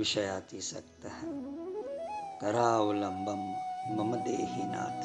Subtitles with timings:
[0.00, 1.02] વિષયાતિસક્ત
[2.42, 3.40] मम
[3.96, 5.04] મમ દેહિનાથ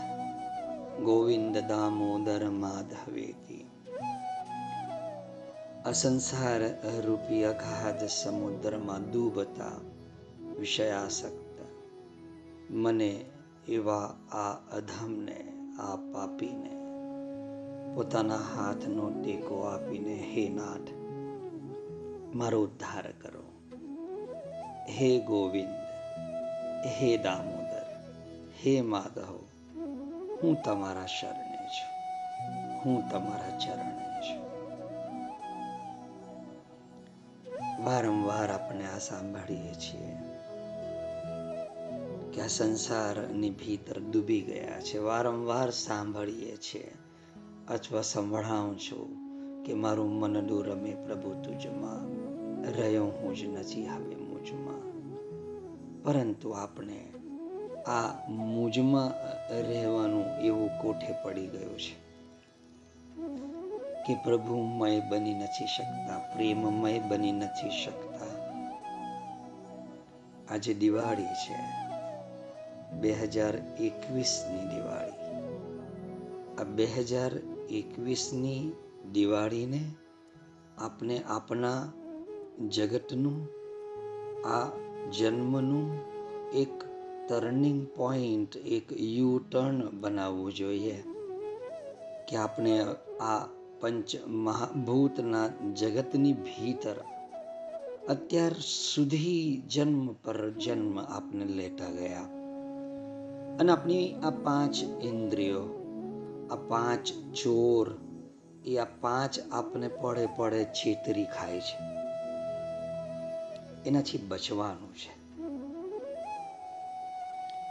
[1.06, 3.66] ગોવિંદ દામોદર માધવેતી
[5.86, 6.62] અસંસાર
[7.06, 9.80] રૂપી અગાધ સમુદ્રમાં ડૂબતા
[10.60, 11.58] વિષયાસક્ત
[12.70, 13.26] મને
[13.68, 15.38] એવા આ અધમને
[15.80, 16.72] આ પાપીને
[17.96, 20.90] પોતાના હાથનો ટેકો આપીને હે નાથ
[22.36, 23.55] મારો ઉદ્ધાર કરો
[24.88, 25.76] હે ગોવિંદ
[26.88, 27.88] હે દામોદર
[28.64, 29.38] હે માધવ
[30.42, 31.92] હું તમારા શરણે છું
[32.84, 34.44] હું તમારા ચરણે છું
[37.86, 40.14] વારંવાર આપણે આ સાંભળીએ છીએ
[42.32, 46.92] કે આ સંસારની ભીતર ડૂબી ગયા છે વારંવાર સાંભળીએ છીએ
[47.68, 49.10] અથવા સંભળાવું છું
[49.66, 52.06] કે મારું મન દૂર રમે પ્રભુ તુજમાં
[52.72, 54.15] રહ્યો હું જ નથી હવે
[56.06, 57.00] પરંતુ આપણે
[57.88, 59.12] આ મુજમાં
[59.68, 62.06] રહેવાનું એવું કોઠે પડી ગયું છે
[64.08, 68.34] કે પ્રભુમય બની નથી શકતા, પ્રેમમય બની નથી શકતા.
[70.50, 71.58] આજે દિવાળી છે
[72.98, 75.26] બે હજાર એકવીસની દિવાળી.
[76.58, 77.32] આ બે હજાર
[77.70, 78.72] એકવીસની
[79.14, 79.82] દિવાળીને
[80.78, 81.92] આપણે આપણા
[82.68, 83.48] જગતનું
[84.48, 86.00] આ જન્મનું
[86.54, 86.84] એક
[87.30, 91.04] ટર્નિંગ પોઈન્ટ એક યુ ટર્ન બનાવવું જોઈએ
[92.30, 92.82] કે આપણે
[93.22, 93.48] આ
[93.82, 96.96] પંચ મહાભૂતના જગતની ભીતર
[98.10, 98.52] અત્યાર
[98.94, 102.22] સુધી જન્મ પર જન્મ આપને લેતા ગયા.
[103.60, 105.62] અને આપણી આ પાંચ ઇન્દ્રિયો,
[106.52, 107.98] આ પાંચ ચોર,
[108.66, 111.95] એ આ પાંચ આપણે પડે પડે છેતરી ખાય છે.
[113.86, 115.26] એનાથી બચવાનું છે.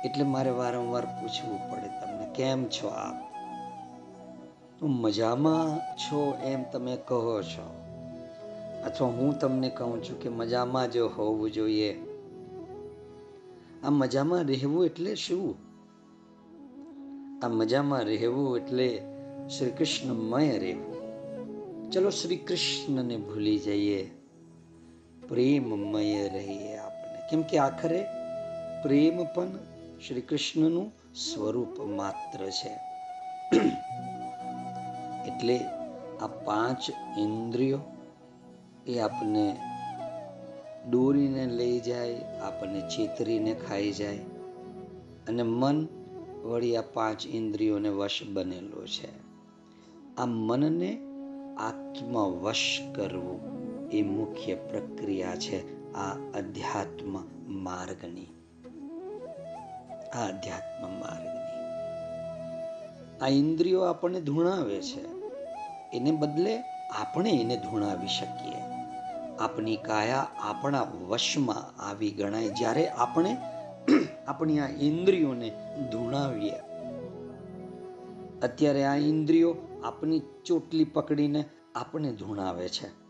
[0.09, 3.35] એટલે મારે વારંવાર પૂછવું પડે તમને, કેમ છો આપ?
[4.81, 7.81] તો મજામાં છો એમ તમે કહો છો?
[8.85, 12.01] અથવા હું તમને કહું છું કે મજામાં જ હોવું જોઈએ.
[13.85, 15.55] આ મજામાં રહેવું એટલે શું?
[17.45, 19.03] આ મજામાં રહેવું એટલે
[19.59, 20.95] શ્રી કૃષ્ણમય રહેવું.
[21.91, 24.24] ચલો શ્રી કૃષ્ણને ભૂલી જઈએ.
[25.29, 28.07] પ્રેમમય રહીએ આપણે કેમ કે આખરે
[28.83, 29.47] પ્રેમ પણ
[30.09, 32.71] શ્રી કૃષ્ણનું સ્વરૂપ માત્ર છે.
[35.31, 35.61] એટલે
[36.21, 37.81] આ પાંચ ઇન્દ્રિયો
[38.87, 39.57] એ આપણને
[40.91, 44.17] દોરીને લઈ જાય આપણને છેતરીને ખાઈ જાય
[45.29, 45.89] અને મન
[46.45, 49.09] વળી આ પાંચ ઇન્દ્રિયોને વશ બનેલો છે.
[50.17, 50.99] આ મનને
[51.57, 53.64] આત્મવશ કરવું.
[53.95, 57.19] એ મુખ્ય પ્રક્રિયા છે આ અધ્યાત્મ
[57.49, 58.27] માર્ગની.
[60.15, 61.45] આ અધ્યાત્મ માર્ગની.
[63.21, 65.07] આ ઇન્દ્રિયો આપણને ધૂણાવે છે.
[65.93, 66.61] એને બદલે
[67.01, 68.63] આપણે એને ધૂણાવી શકીએ.
[69.39, 73.37] આપણી કાયા આપણા વશમાં આવી ગણાય જ્યારે આપણે
[74.27, 75.51] આપણી આ ઇન્દ્રિયોને
[75.93, 76.55] ધૂણાવીએ.
[78.43, 81.45] અત્યારે આ ઇન્દ્રિયો આપની ચોટલી પકડીને
[81.75, 83.04] આપણે ધૂણાવે છે.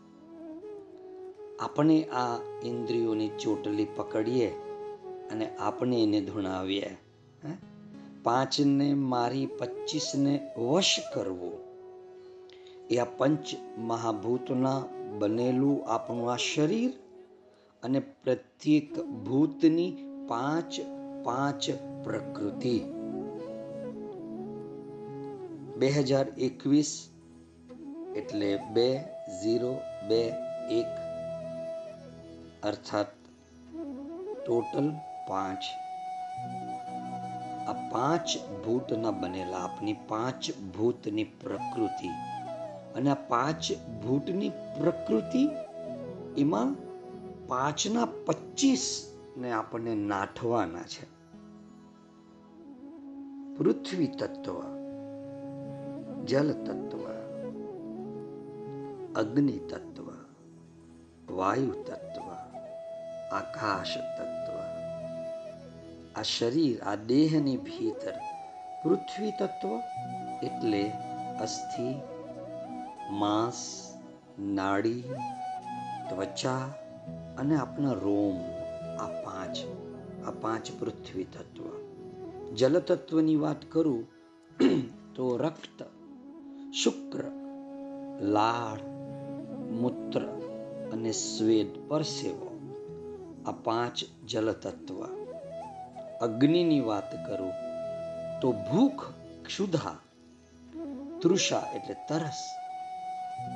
[1.59, 4.49] આપણે આ ઇન્દ્રિયોની ચોટલી પકડીએ
[5.31, 6.97] અને આપણે એને ધૂણાવીએ
[8.23, 11.53] પાંચને મારી પચીસને વશ કરવું.
[12.89, 13.45] એ આ પંચ
[13.77, 14.83] મહાભૂતના
[15.19, 16.93] બનેલું આપણું આ શરીર
[17.83, 19.97] અને પ્રત્યેક ભૂતની
[20.27, 20.79] પાંચ
[21.23, 21.69] પાંચ
[22.03, 22.79] પ્રકૃતિ.
[25.77, 27.09] બે હજાર એકવીસ
[28.15, 28.97] એટલે બે,
[29.43, 29.73] ઝીરો,
[30.07, 30.33] બે,
[30.71, 31.04] એક.
[32.65, 33.07] અર્થાત
[34.45, 34.91] ટોટલ
[35.27, 35.63] પાંચ.
[37.67, 42.07] આ પાંચ ભૂતના બનેલા, આપની પાંચ ભૂતની પ્રકૃતિ.
[42.95, 43.71] અને આ પાંચ
[44.03, 45.49] ભૂતની પ્રકૃતિ
[46.37, 46.75] એમાં
[47.47, 51.15] પાંચના પચીસ ને આપણને નાઠવાના છે.
[53.55, 54.61] પૃથ્વી તત્વ,
[56.25, 57.03] જલ તત્વ,
[59.15, 60.07] અગ્નિ તત્વ,
[61.35, 62.24] વાયુ તત્વ.
[63.31, 64.55] આકાશ તત્વ
[66.15, 68.15] આ શરીર આ દેહની ભીતર
[68.83, 69.73] પૃથ્વી તત્વ
[70.43, 70.83] એટલે
[71.39, 71.89] અસ્થિ,
[73.09, 73.61] માંસ,
[74.37, 75.03] નાડી,
[76.09, 76.63] ત્વચા
[77.37, 78.37] અને આપણા રોમ,
[78.99, 79.57] આ પાંચ
[80.25, 81.67] આ પાંચ પૃથ્વી તત્વ
[82.53, 84.03] જલ તત્વની વાત કરું
[85.15, 85.79] તો રક્ત,
[86.71, 87.23] શુક્ર,
[88.19, 88.81] લાળ,
[89.81, 90.23] મૂત્ર
[90.93, 92.44] અને સ્વેદ પરસેવો.
[93.47, 95.03] આ પાંચ જલતત્વ.
[96.21, 97.53] અગ્નિની વાત કરું
[98.41, 99.03] તો ભૂખ
[99.45, 99.95] ક્ષુધા,
[101.21, 102.45] તૃષા એટલે તરસ,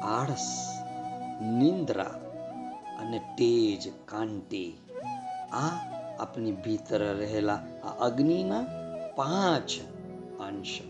[0.04, 0.70] આળસ,
[1.42, 2.16] નિંદ્રા
[3.00, 4.74] અને તેજ કાંતિ.
[5.52, 5.70] આ
[6.20, 8.66] આપની ભીતર રહેલા આ અગ્નિના
[9.16, 9.70] પાંચ
[10.40, 10.82] અંશ.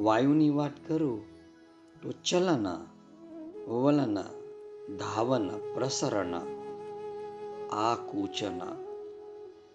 [0.00, 1.22] વાયુની વાત કરું
[2.02, 2.66] તો ચલન,
[3.68, 4.18] વલન,
[4.96, 6.57] ધાવન પ્રસરણ
[7.72, 8.60] આકૂચન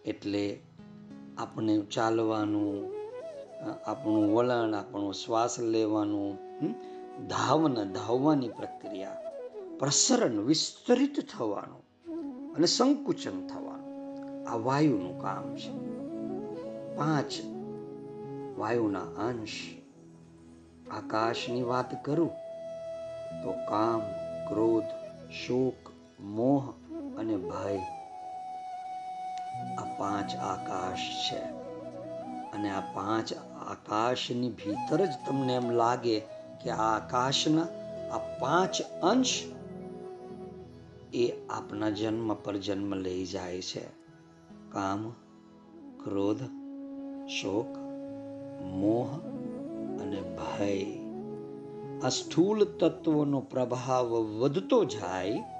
[0.05, 0.59] એટલે
[1.37, 2.93] આપણે ચાલવાનું
[3.85, 6.37] આપણું વલણ, આપણું શ્વાસ લેવાનું
[7.27, 9.21] ધાવન, ધાવવાની પ્રક્રિયા
[9.79, 11.83] પ્રસરણ વિસ્તરિત થવાનું
[12.53, 13.83] અને સંકુચન થવાનું.
[14.49, 15.93] આ વાયુનું કામ છે.
[16.95, 17.31] પાંચ
[18.57, 19.77] વાયુના અંશ.
[20.91, 22.31] આકાશની વાત કરું
[23.43, 24.01] તો કામ,
[24.47, 24.83] ક્રોધ,
[25.31, 26.82] શોક, મોહ
[27.17, 27.77] અને ભય
[29.77, 31.39] આ પાંચ આકાશ છે.
[32.51, 33.33] અને આ પાંચ
[33.67, 36.19] આકાશની ભીતર જ તમને એમ લાગે
[36.63, 37.61] કે આ આકાશના
[38.11, 39.43] આ પાંચ અંશ
[41.13, 43.85] એ આપના જન્મ પર જન્મ લઈ જાય છે.
[44.71, 45.09] કામ,
[46.03, 46.39] ક્રોધ,
[47.27, 47.77] શોક,
[48.63, 49.19] મોહ
[50.01, 51.03] અને ભય.
[52.03, 55.52] આ સ્થૂલ તત્વનો પ્રભાવ વધતો જાય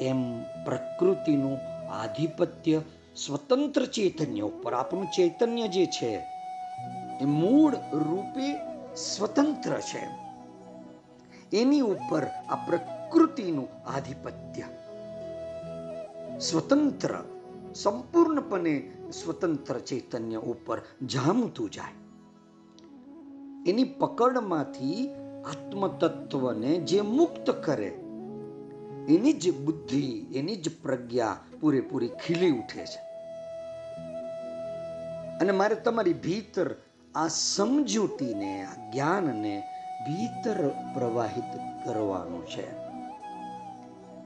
[0.00, 1.58] એમ પ્રકૃતિનું
[1.92, 2.80] આધિપત્ય
[3.16, 6.22] સ્વતંત્ર ચૈતન્ય ઉપર આપણું ચૈતન્ય જે છે,
[7.20, 8.56] એ મૂળ રૂપે
[8.96, 10.28] સ્વતંત્ર છે.
[11.56, 14.62] એની ઉપર આ પ્રકૃતિનું આધિપત્ય.
[16.38, 17.18] સ્વતંત્ર,
[17.74, 21.92] સંપૂર્ણપણે સ્વતંત્ર ચૈતન્ય ઉપર જામતું જાય.
[23.66, 25.10] એની પકડમાંથી
[25.44, 27.97] આત્મતત્વને જે મુક્ત કરે
[29.08, 33.08] એની જ બુદ્ધિ, એની જ પ્રજ્ઞા પૂરેપૂરી ખીલી ઉઠે છે.
[35.40, 36.74] અને મારે તમારી ભીતર
[37.14, 39.62] આ સમજૂતીને, આ જ્ઞાનને
[40.06, 42.66] ભીતર પ્રવાહિત કરવાનું છે.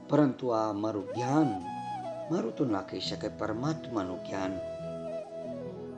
[0.09, 1.47] પરંતુ આ મારું જ્ઞાન,
[2.33, 4.59] મારું તો ના કહી શકાય, પરમાત્માનું જ્ઞાન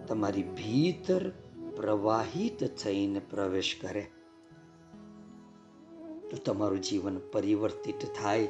[0.08, 1.30] તમારી ભીતર
[1.76, 4.02] પ્રવાહિત થઈને પ્રવેશ કરે.
[6.32, 8.48] તો તમારું જીવન પરિવર્તિત થાય.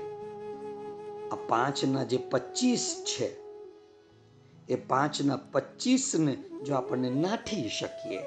[1.31, 3.37] આ પાંચના જે પચીસ છે,
[4.69, 8.21] એ પાંચના પચીસને જો આપણને નાઠી શકીએ,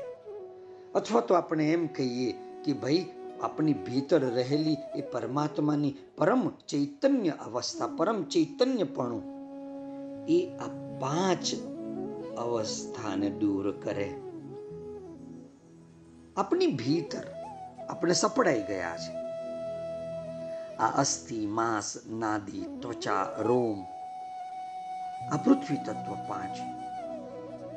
[0.94, 2.34] અથવા તો આપણે એમ કહીએ
[2.64, 3.06] કે ભાઈ
[3.42, 9.22] આપણી ભીતર રહેલી એ પરમાત્માની પરમ ચૈતન્ય અવસ્થા, પરમ ચૈતન્યપણું,
[10.28, 10.68] એ આ
[11.00, 11.54] પાંચ
[12.38, 14.14] અવસ્થાને દૂર કરે.
[16.36, 17.24] આપણી ભીતર
[17.88, 19.17] આપણે સપડાઈ ગયા છે.
[20.78, 23.82] આ અસ્થિ, માંસ, નાદી, ત્વચા, રોમ.
[25.32, 26.58] આ પૃથ્વી તત્વ પાંચ.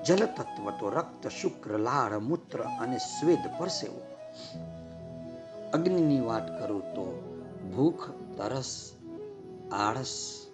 [0.06, 4.02] જલ તત્વ તો રક્ત, શુક્ર, લાળ, મૂત્ર અને સ્વેદ પરસેવો.
[5.74, 7.36] અગ્નિની વાત કરું તો
[7.76, 8.92] ભૂખ, તરસ,
[9.72, 10.46] આળસ,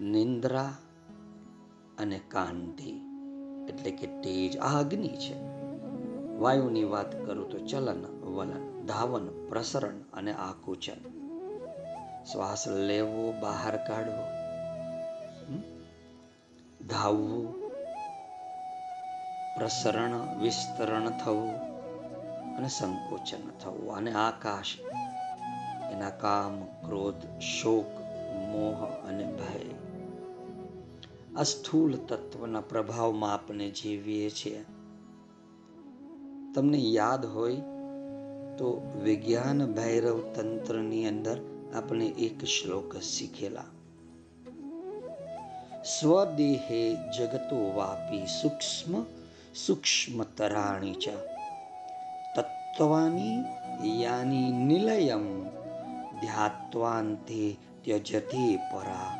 [0.00, 0.72] નિંદ્રા
[1.98, 2.90] અને કાંતિ.
[3.68, 5.34] એટલે કે તેજ આ અગ્નિ છે.
[6.38, 11.19] વાયુની વાત કરું તો ચલન, વલન, ધાવન, પ્રસરણ અને આકુચન.
[12.32, 14.24] શ્વાસ લેવો, બહાર કાઢવો
[16.86, 17.70] ધાવવું,
[19.58, 21.52] પ્રસરણ, વિસ્તરણ થવું
[22.56, 23.94] અને સંકોચન થવું.
[23.94, 24.66] અને આકાશ,
[25.92, 27.86] એના કામ, ક્રોધ, શોક,
[28.50, 29.70] મોહ અને ભય.
[31.36, 34.64] આ સ્થૂળ તત્વના પ્રભાવમાં આપણે જીવીએ છીએ.
[36.54, 37.56] તમને યાદ હોય
[38.58, 43.64] તો વિજ્ઞાન ભૈરવ તંત્રની અંદર આપણે એક શ્લોક શીખેલા.
[45.84, 49.02] સ્વદેહે જગતો વાપી સૂક્ષ્મ
[49.54, 51.08] સૂક્ષ્મતરાણી ચ.
[52.34, 53.44] તત્વાની
[54.02, 55.48] યાની નિલયમ
[56.20, 59.16] ધ્યાત્વાંતે ત્યજતે પરા.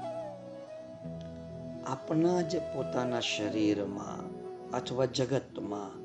[1.86, 4.40] આપણા જ પોતાના શરીરમાં
[4.70, 6.00] અથવા જગતમાં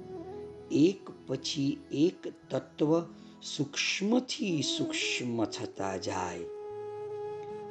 [0.72, 3.02] એક પછી એક તત્વ
[3.46, 6.40] સૂક્ષ્મથી સૂક્ષ્મ થતા જાય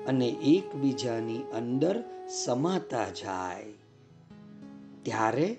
[0.07, 2.04] અને એકબીજાની અંદર
[2.45, 3.73] સમાતા જાય.
[5.02, 5.57] ત્યારે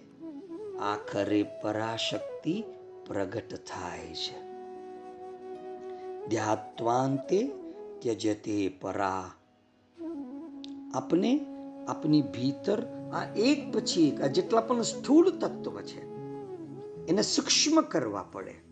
[0.79, 2.63] આખરે પરાશક્તિ
[3.07, 4.39] પ્રગટ થાય છે.
[6.27, 7.51] ધ્યાત્વાંતે
[7.99, 9.31] ત્યજતે પરા.
[10.93, 11.45] આપને
[11.87, 16.01] આપની ભીતર આ એક પછી એક, આ જેટલા પણ સ્થૂળ તત્વ છે,
[17.07, 18.64] એને સૂક્ષ્મ કરવા પડે.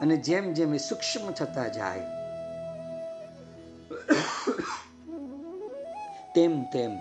[0.00, 2.04] અને જેમ જેમ એ સૂક્ષ્મ થતા જાય,
[6.34, 6.92] તેમ તેમ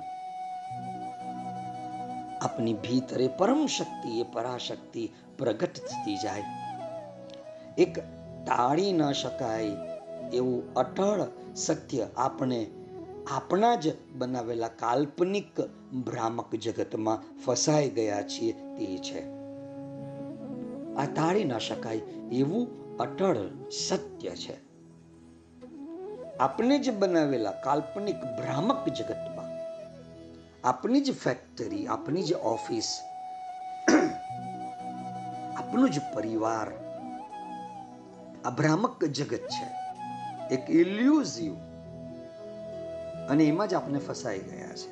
[2.42, 5.04] આપની ભીતરે પરમ શક્તિ એ પરાશક્તિ
[5.38, 6.46] પ્રગટ થતી જાય.
[7.78, 7.94] એક
[8.46, 9.74] ટાળી ન શકાય
[10.34, 11.22] એવું અટળ
[11.56, 12.60] સત્ય આપણે
[13.32, 15.56] આપણા જ બનાવેલા કાલ્પનિક
[16.06, 19.22] ભ્રામક જગતમાં ફસાઈ ગયા છીએ તે છે.
[20.96, 22.02] આ તાળી ન શકાય
[22.32, 22.66] એવું
[23.00, 23.36] અટળ
[23.70, 24.58] સત્ય છે.
[26.38, 29.50] આપણે જ બનાવેલા કાલ્પનિક ભ્રામક જગતમાં,
[30.68, 33.00] આપણી જ ફેક્ટરી આપણી જ ઓફિસ
[35.58, 36.68] આપણું જ પરિવાર,
[38.46, 39.68] આ ભ્રામક જગત છે.
[40.56, 41.56] એક ઇલ્યુઝિવ
[43.30, 44.92] અને એમાં જ આપણે ફસાઈ ગયા છે.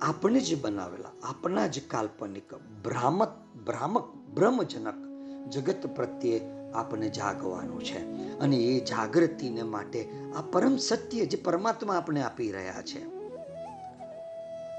[0.00, 3.36] આપણે જ બનાવેલા, આપણા જ કાલ્પનિક ભ્રામક
[3.66, 5.10] ભ્રામક, ભ્રમજનક
[5.48, 8.00] જગત પ્રત્યે આપણે જાગવાનું છે.
[8.38, 13.04] અને એ જાગૃતિને માટે આ પરમ સત્ય જે પરમાત્મા આપણે આપી રહ્યા છે,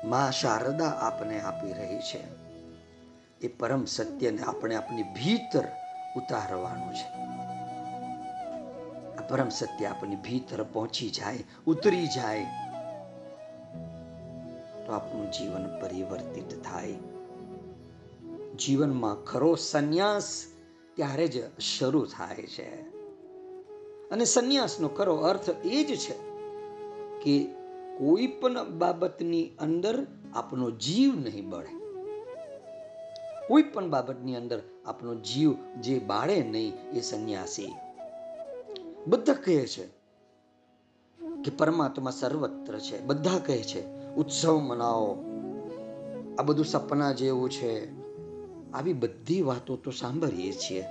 [0.08, 2.24] મા શારદા આપને આપી રહી છે.
[3.42, 5.64] એ પરમ સત્યને આપણે આપણી ભીતર
[6.16, 7.10] ઉતારવાનું છે.
[9.18, 12.46] આ પરમ સત્ય આપણી ભીતર પહોંચી જાય, ઉતરી જાય,
[14.86, 16.94] તો આપણું જીવન પરિવર્તિત થાય.
[18.56, 20.44] જીવનમાં ખરો સંન્યાસ
[21.02, 22.82] ત્યારે જ શરૂ થાય છે.
[24.10, 26.14] અને સંન્યાસનો ખરો અર્થ એ જ છે
[27.24, 27.44] કે
[27.98, 31.80] કોઈ પણ બાબતની અંદર આપણો જીવ નહીં બળે.
[33.48, 37.74] કોઈ પણ બાબતની અંદર આપણો જીવ જે બાળે નહીં એ સંન્યાસી.
[39.08, 39.86] બધા કહે છે
[41.22, 43.02] કે પરમાત્મા સર્વત્ર છે.
[43.02, 45.24] બધા કહે છે, ઉત્સવ મનાવો.
[46.40, 48.01] આ બધું સપના જેવું છે.
[48.74, 50.84] આવી બધી વાતો તો સાંભળીએ છીએ,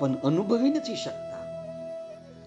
[0.00, 1.34] પણ અનુભવી નથી શકતા.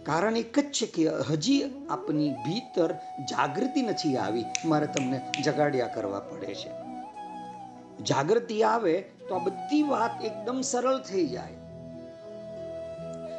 [0.04, 2.94] કારણ એક જ છે કે હજી આપની ભીતર
[3.30, 4.46] જાગૃતિ નથી આવી.
[4.66, 6.72] મારે તમને જગાડ્યા કરવા પડે છે.
[8.04, 11.54] જાગૃતિ આવે તો આ બધી વાત એકદમ સરળ થઈ જાય.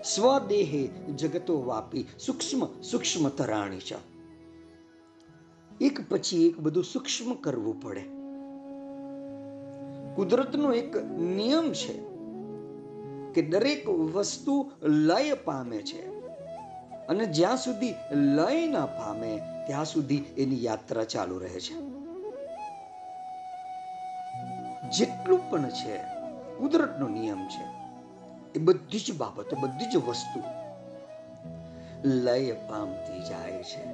[0.02, 3.99] સ્વદેહે જગતો વાપી, સૂક્ષ્મ સૂક્ષ્મ તરાણી છે.
[5.80, 8.17] એક પછી એક બધું સૂક્ષ્મ કરવું પડે.
[10.18, 11.92] કુદરતનો એક નિયમ છે
[13.32, 16.08] કે દરેક વસ્તુ લય પામે છે.
[17.06, 21.75] અને જ્યાં સુધી લય ના પામે, ત્યાં સુધી એની યાત્રા ચાલુ રહે છે.
[24.90, 25.96] જેટલું પણ છે,
[26.58, 27.64] કુદરતનો નિયમ છે,
[28.54, 30.42] એ બધી જ બાબતો, બધી જ વસ્તુ
[32.04, 33.84] લય પામતી જાય છે.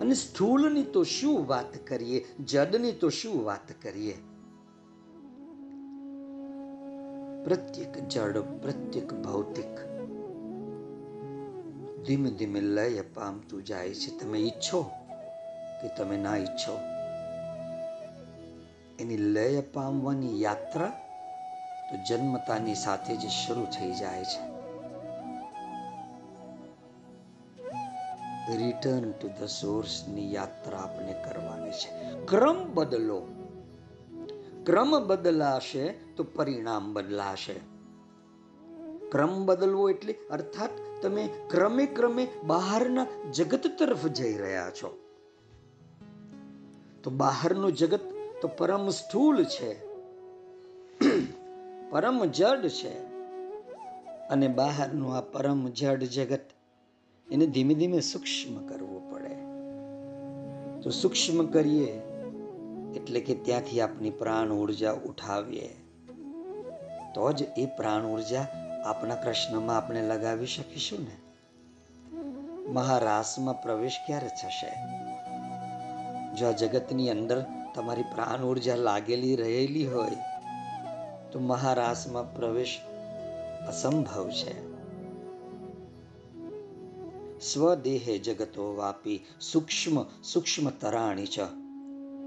[0.00, 4.18] અને સ્થૂળની તો શું વાત કરીએ, જડની તો શું વાત કરીએ?
[7.44, 9.74] પ્રત્યેક જડ, પ્રત્યેક ભૌતિક.
[12.06, 14.18] ધીમે ધીમે લય પામતું જાય છે.
[14.18, 14.82] તમે ઈચ્છો
[15.82, 16.78] કે તમે ના ઈચ્છો.
[18.98, 20.92] એની લય પામવાની યાત્રા
[21.90, 24.54] તો જન્મતાની સાથે જ શરૂ થઈ જાય છે.
[28.56, 32.26] રિટર્ન ટુ ધ સોર્સની યાત્રા આપણે કરવાની છે.
[32.26, 33.33] ક્રમ બદલો.
[34.66, 37.54] ક્રમ બદલાશે તો પરિણામ બદલાશે.
[39.10, 40.70] ક્રમ બદલવો એટલે અર્થાત
[41.02, 44.98] તમે ક્રમે ક્રમે બહારના જગત તરફ જઈ રહ્યા છો.
[47.02, 48.00] તો બહારનું જગત
[48.42, 49.70] તો પરમ સ્થૂલ છે,
[51.90, 52.94] પરમ જડ છે
[54.28, 56.50] અને બહારનું આ પરમ જડ જગત
[57.30, 59.34] એને ધીમે ધીમે સૂક્ષ્મ કરવું પડે.
[60.82, 62.00] તો સૂક્ષ્મ કરીએ
[62.94, 65.68] એટલે કે ત્યાંથી આપની પ્રાણ ઊર્જા ઉઠાવીએ.
[67.14, 68.46] તો જ એ પ્રાણ ઊર્જા
[68.84, 71.16] આપણા કૃષ્ણમાં આપણે લગાવી શકીશું ને?
[72.72, 74.70] મહારાસમાં પ્રવેશ ક્યારે થશે?
[76.34, 80.10] જો આ જગતની અંદર તમારી પ્રાણ ઊર્જા લાગેલી રહેલી હોય,
[81.32, 82.80] તો મહારાસમાં પ્રવેશ
[83.68, 84.74] અસંભવ છે.
[87.40, 91.63] સ્વદેહે જગતો વાપી સૂક્ષ્મ સૂક્ષ્મ તરાણી છે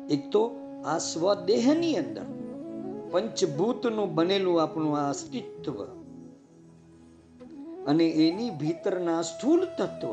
[0.09, 0.43] એક તો
[0.85, 2.25] આ સ્વદેહની અંદર
[3.11, 5.77] પંચભૂતનું બનેલું આપણું આ અસ્તિત્વ
[7.87, 10.11] અને એની ભીતરના સ્થૂળ તત્વ.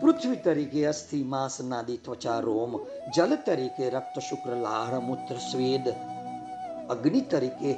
[0.00, 2.72] પૃથ્વી તરીકે અસ્થિ, માંસ, નાદી, ત્વચા, રોમ,
[3.16, 5.86] જલ તરીકે રક્ત, શુક્ર, લાળ, મૂત્ર, સ્વેદ,
[6.88, 7.72] અગ્નિ તરીકે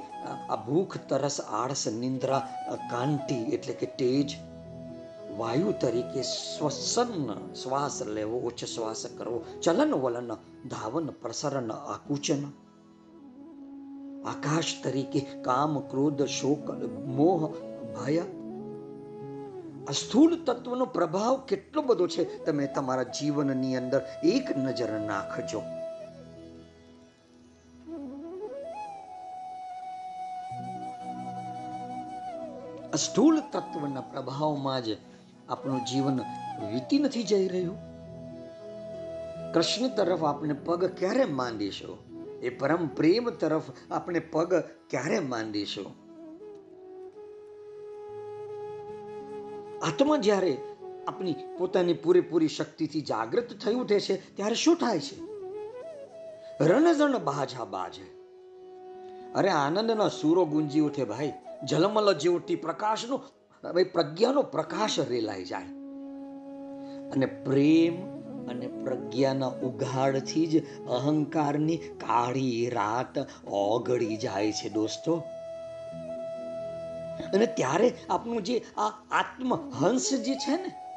[0.49, 2.43] આ ભૂખ, તરસ, આળસ, નિંદ્રા
[2.91, 4.39] કાંટી એટલે કે તેજ
[5.39, 10.35] વાયુ તરીકે શ્વસન શ્વાસ લેવો, ઉચ્ચ શ્વાસ કરવો, ચલન વલન,
[10.69, 12.43] ધાવન પ્રસરણ, આકુચન.
[14.27, 16.71] આકાશ તરીકે કામ, ક્રોધ, શોક,
[17.07, 17.49] મોહ,
[17.97, 18.23] ભય.
[19.89, 25.63] અસ્થૂળ સ્થૂળ તત્વનો પ્રભાવ કેટલો બધો છે, તમે તમારા જીવનની અંદર એક નજર નાખજો.
[32.97, 34.89] સ્થૂળ તત્વના પ્રભાવમાં જ
[35.49, 36.21] આપણું જીવન
[36.73, 37.77] વીતી નથી જઈ રહ્યું?
[39.53, 41.99] કૃષ્ણ તરફ આપણે પગ ક્યારે માંડીશું?
[42.41, 44.55] એ પરમ પ્રેમ તરફ આપણે પગ
[44.91, 45.87] ક્યારે માંડીશું?
[49.87, 50.59] આત્મા જ્યારે
[51.09, 55.23] આપણી પોતાની પૂરેપૂરી શક્તિથી જાગૃત થઈ ઉઠે છે, ત્યારે શું થાય છે?
[56.61, 58.19] રણઝણ બાજા બાજે.
[59.33, 61.33] અરે આનંદના સૂરો ગુંજી ઉઠે ભાઈ.
[61.65, 63.21] જલમલ જેવટી પ્રકાશનો
[63.63, 65.65] પ્રજ્ઞાનો પ્રકાશ રેલાઈ જાય.
[67.11, 75.23] અને પ્રેમ અને પ્રજ્ઞાના ઉઘાડથી જ અહંકારની કાળી રાત ઓગળી જાય છે દોસ્તો.
[77.35, 80.88] અને ત્યારે આપણું જે આ આત્મહંસ જે છે ને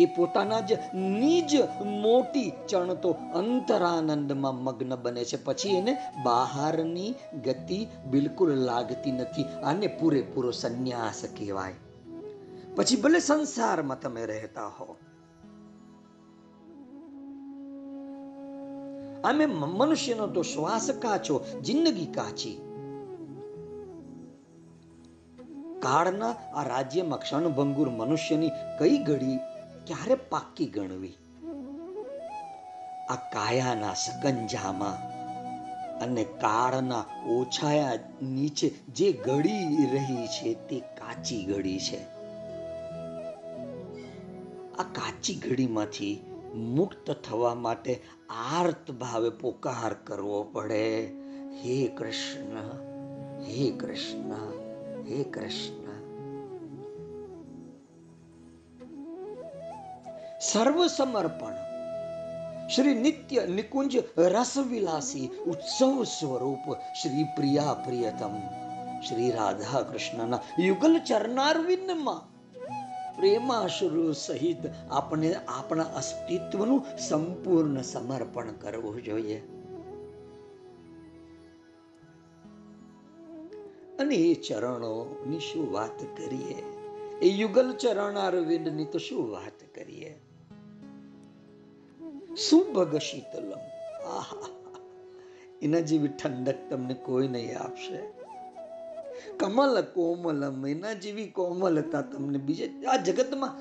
[0.00, 5.44] એ પોતાના જ નિજ મોટી ચણતો અંતરાનંદમાં મગ્ન બને છે.
[5.44, 7.14] પછી એને બહારની
[7.44, 9.44] ગતિ બિલકુલ લાગતી નથી.
[9.64, 11.74] આને પૂરેપૂરો સંન્યાસ કહેવાય.
[12.76, 14.96] પછી ભલે સંસારમાં તમે રહેતા હો.
[19.24, 22.60] આમે મનુષ્યનો તો શ્વાસ કાચો, જિંદગી કાચી.
[25.82, 29.38] કાળના આ રાજ્યમાં ક્ષણભંગુર મનુષ્યની કઈ ઘડી
[29.90, 31.12] ક્યારે પાકી ગણવી?
[33.08, 34.98] આ કાયાના સકંજામાં
[35.98, 42.04] અને કાળના ઓછાયા નીચે જે ઘડી રહી છે તે કાચી ઘડી છે.
[44.74, 51.06] આ કાચી ઘડીમાંથી મુક્ત થવા માટે આર્ત ભાવે પોકાર કરવો પડે.
[51.52, 52.56] હે કૃષ્ણ
[53.42, 54.32] હે કૃષ્ણ
[55.06, 55.79] હે કૃષ્ણ.
[60.40, 61.54] સર્વ સમર્પણ
[62.68, 68.38] શ્રી નિત્ય નિકુંજ રસવિલાસી ઉત્સવ સ્વરૂપ શ્રી પ્રિયા પ્રિયતમ.
[69.08, 72.30] શ્રી રાધા કૃષ્ણના યુગલ ચરણારવિંદમાં
[73.16, 79.38] પ્રેમાશ્રુ સહિત આપણે આપણા અસ્તિત્વનું સંપૂર્ણ સમર્પણ કરવું જોઈએ.
[83.98, 86.62] અને એ ચરણોની શું વાત કરીએ?
[87.22, 90.20] એ યુગલ ચરણ અરવિંદની તો શું વાત કરીએ?
[92.36, 93.60] સુભગ શીતલમ
[95.62, 97.98] એના જેવી ઠંડક તમને કોઈ નહીં આપશે.
[99.36, 103.54] કમલ કોમલમ, એના જેવી કોમલતા તમને બીજે આ જગતમાં,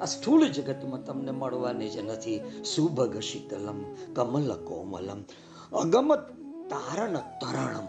[0.00, 2.38] આ સ્થૂળ જગતમાં તમને મળવાની જ નથી.
[2.64, 3.80] સુભગ શીતલમ
[4.16, 5.20] કમલ કોમલમ
[5.72, 6.08] અગમ
[6.70, 7.88] તારણ તરણમ.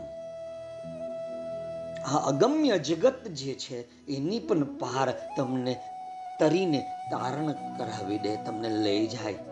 [2.06, 5.74] આ અગમ્ય જગત જે છે, એની પણ પાર તમને
[6.40, 9.51] તરીને તારણ કરાવી દે, તમને લઈ જાય.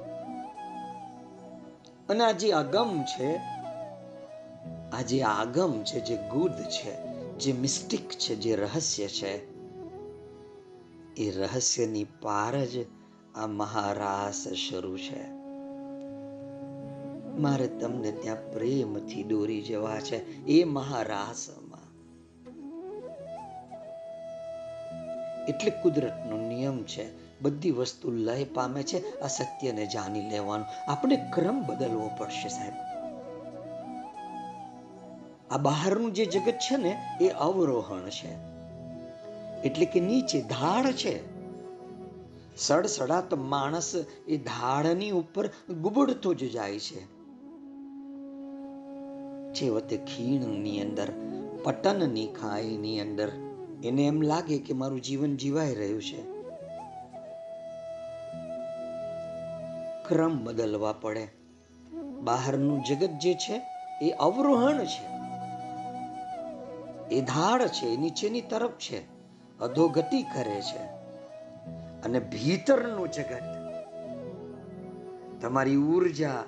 [2.10, 3.36] અને આ જે અગમ છે,
[4.94, 6.96] આ જે આગમ છે, જે ગુદ છે,
[7.38, 9.60] જે મિસ્ટિક છે, જે રહસ્ય છે,
[11.16, 12.86] એ રહસ્યની પાર જ
[13.36, 15.30] આ મહારાસ શરૂ છે.
[17.38, 21.80] મારે તમને ત્યાં પ્રેમથી દોરી જવા છે, એ મહારાસમાં.
[25.46, 30.92] એટલે કુદરતનો નિયમ છે બધી વસ્તુ લય પામે છે, આ સત્યને જાણી લેવાનું.
[30.92, 32.74] આપણે ક્રમ બદલવો પડશે સાહેબ.
[35.52, 38.50] આ બહારનું જે જગત છે ને, એ અવરોહણ છે.
[39.62, 41.40] એટલે કે નીચે ધાડ છે.
[42.58, 43.96] સડસડાત માણસ
[44.28, 45.48] એ ધાડની ઉપર
[45.82, 47.20] ગુબડતો જ જાય છે.
[49.54, 51.12] છેવટે ખીણની અંદર,
[51.64, 53.32] પટનની ખાઈની અંદર,
[53.84, 56.39] એને એમ લાગે કે મારું જીવન જીવાઈ રહ્યું છે.
[60.10, 61.28] ક્રમ બદલવા પડે.
[62.22, 63.62] બહારનું જગત જે છે,
[64.02, 65.20] એ અવરોહણ છે.
[67.16, 69.02] એ ધાડ છે નીચેની તરફ છે.
[69.60, 70.82] અધોગતિ કરે છે.
[72.02, 73.42] અને ભીતરનું જગત.
[75.42, 76.44] તમારી ઊર્જા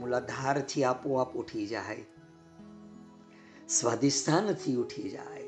[0.00, 2.02] મૂલાધારથી આપોઆપ ઉઠી જાય.
[3.68, 5.42] સ્વાધિષ્ઠાનથી ઉઠી જાય.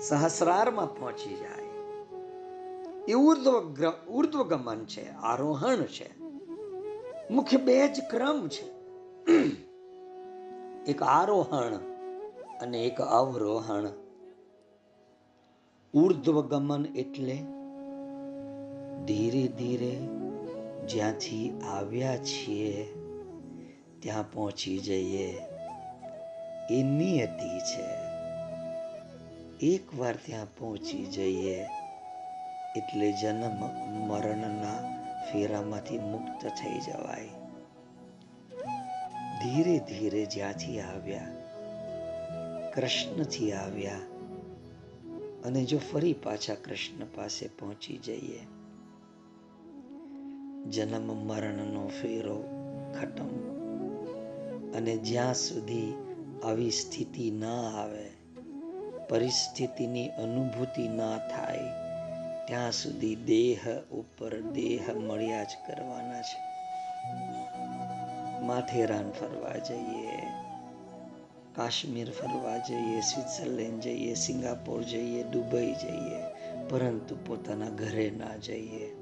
[0.00, 1.64] સહસ્રારમાં પહોંચી જાય.
[3.08, 6.23] એ ઉર્ધ્વ ઉર્ધ્વગમન છે, આરોહણ છે.
[7.30, 8.66] મુખ્ય બે જ ક્રમ છે.
[10.84, 11.76] એક આરોહણ
[12.60, 13.88] અને એક અવરોહણ.
[15.94, 17.34] ઉર્ધ્વગમન એટલે
[19.04, 19.96] ધીરે ધીરે
[20.86, 22.94] જ્યાંથી આવ્યા છીએ,
[24.00, 25.38] ત્યાં પહોંચી જઈએ.
[26.70, 27.86] એ નિયતિ છે.
[29.66, 31.66] એકવાર ત્યાં પહોંચી જઈએ,
[32.76, 33.66] એટલે જન્મ
[34.06, 34.93] મરણના
[35.32, 37.28] ફેરામાંથી મુક્ત થઈ જવાય.
[39.42, 41.28] ધીરે ધીરે જ્યાંથી આવ્યા,
[42.74, 44.00] કૃષ્ણથી આવ્યા,
[45.44, 48.40] અને જો ફરી પાછા કૃષ્ણ પાસે પહોંચી જઈએ,
[50.70, 52.38] જન્મ મરણનો ફેરો
[53.00, 53.32] ખતમ.
[54.72, 55.94] અને જ્યાં સુધી
[56.44, 58.10] આવી સ્થિતિ ના આવે,
[59.08, 61.83] પરિસ્થિતિની અનુભૂતિ ના થાય
[62.46, 66.54] ત્યાં સુધી દેહ ઉપર દેહ મળ્યા જ કરવાના છે.
[68.40, 70.18] માથેરાન ફરવા જઈએ,
[71.54, 76.22] કાશ્મીર ફરવા જઈએ, સ્વિટ્ઝરલેન્ડ જઈએ, સિંગાપોર જઈએ, દુબઈ જઈએ,
[76.68, 78.94] પરંતુ પોતાના ઘરે ના જઈએ.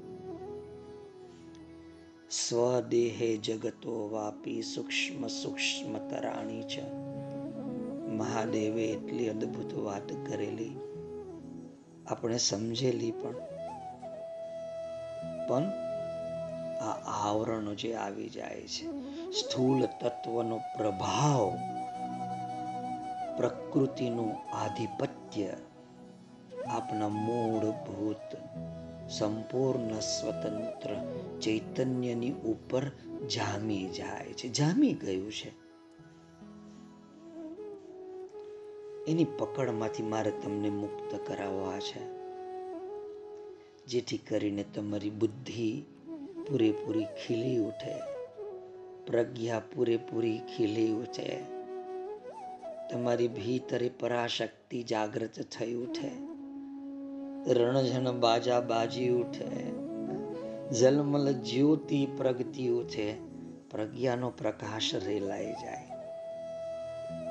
[2.31, 6.93] સ્વદેહે જગતો વાપી સૂક્ષ્મ સૂક્ષ્મ તરાણી છે.
[8.07, 10.71] મહાદેવે એટલી અદ્ભુત વાત કરેલી
[12.07, 13.35] આપણે સમજેલી પણ.
[15.47, 15.63] પણ
[16.79, 16.93] આ
[17.29, 18.85] આવરણ જે આવી જાય છે,
[19.31, 21.55] સ્થૂલ તત્વનો પ્રભાવ
[23.37, 25.53] પ્રકૃતિનું આધિપત્ય
[26.67, 28.37] આપના મૂળભૂત
[29.09, 30.95] સંપૂર્ણ સ્વતંત્ર
[31.39, 32.91] ચૈતન્યની ઉપર
[33.27, 34.49] જામી જાય છે.
[34.49, 35.62] જામી ગયું છે.
[39.07, 42.13] એની પકડમાંથી મારે તમને મુક્ત કરાવવા છે.
[43.85, 45.85] જેથી કરીને તમારી બુદ્ધિ
[46.49, 47.95] પૂરેપૂરી ખીલી ઉઠે.
[49.05, 51.39] પ્રજ્ઞા પૂરેપૂરી ખીલી ઉઠે.
[52.91, 56.11] તમારી ભીતરે પરાશક્તિ જાગૃત થઈ ઉઠે.
[57.53, 59.71] રણજન બાજા બાજી ઉઠે.
[60.69, 63.13] જલમલ જ્યોતિ પ્રગતિ ઉઠે.
[63.71, 65.87] પ્રજ્ઞાનો પ્રકાશ રેલાઈ જાય.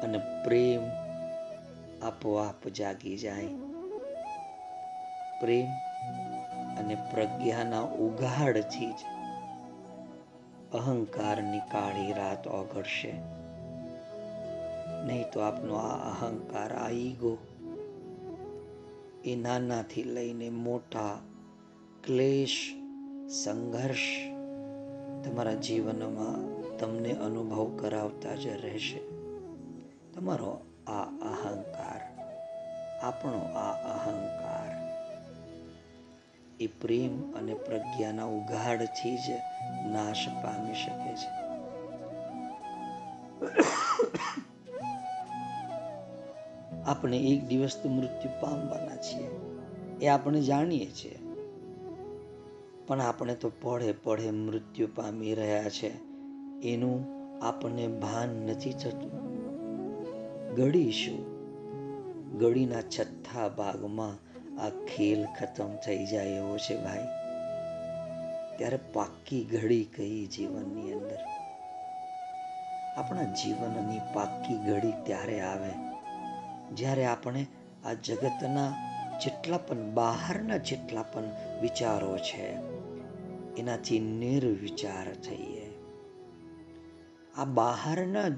[0.02, 1.01] અને પ્રેમ
[2.02, 3.46] આપોઆપ જાગી જાય.
[5.40, 5.70] પ્રેમ
[6.78, 8.96] અને પ્રજ્ઞાના ઉઘાડથી જ
[10.72, 13.12] અહંકારની કાળી રાત ઓગળશે.
[15.06, 17.38] નહીં તો આપનો આ અહંકાર આ ઈગો
[19.24, 21.18] એ નાનાથી લઈને મોટા
[22.04, 22.74] ક્લેશ,
[23.44, 24.32] સંઘર્ષ
[25.24, 29.00] તમારા જીવનમાં તમને અનુભવ કરાવતા જ રહેશે.
[30.12, 31.91] તમારો આ અહંકાર
[33.02, 34.82] આપણો આ અહંકાર.
[36.60, 39.30] એ પ્રેમ અને પ્રજ્ઞાના ઉઘાડથી જ
[39.92, 41.42] નાશ પામી શકે છે.
[46.84, 49.30] આપણે એક દિવસ તો મૃત્યુ પામવાના છીએ.
[50.00, 51.18] એ આપણે જાણીએ છીએ.
[52.86, 55.92] પણ આપણે તો પડે પડે મૃત્યુ પામી રહ્યા છે.
[56.68, 59.32] એનું આપણને ભાન નથી થતું.
[60.54, 61.31] ગળીશું.
[62.38, 67.06] ગળીના છઠ્ઠા ભાગમાં આ ખેલ ખતમ થઈ જાય એવો છે ભાઈ.
[68.58, 71.18] ત્યારે પાકી ઘડી કઈ જીવનની અંદર?
[72.96, 75.70] આપણા જીવનની પાકી ઘડી ત્યારે આવે,
[76.74, 77.46] જ્યારે આપણે
[77.84, 78.72] આ જગતના
[79.22, 81.24] જેટલા પણ બહારના જેટલા પણ
[81.60, 82.54] વિચારો છે,
[83.56, 85.70] એનાથી નિર્વિચાર થઈએ.
[87.36, 88.28] આ બહારના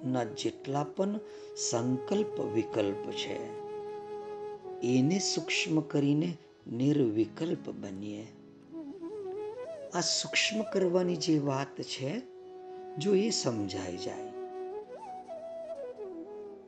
[0.00, 1.20] જગતના જેટલા પણ
[1.56, 3.36] સંકલ્પ વિકલ્પ છે,
[4.82, 6.36] એને સૂક્ષ્મ કરીને
[6.72, 8.26] નિર્વિકલ્પ બનીએ.
[9.94, 12.22] આ સૂક્ષ્મ કરવાની જે વાત છે,
[12.98, 14.32] જો એ સમજાઈ જાય,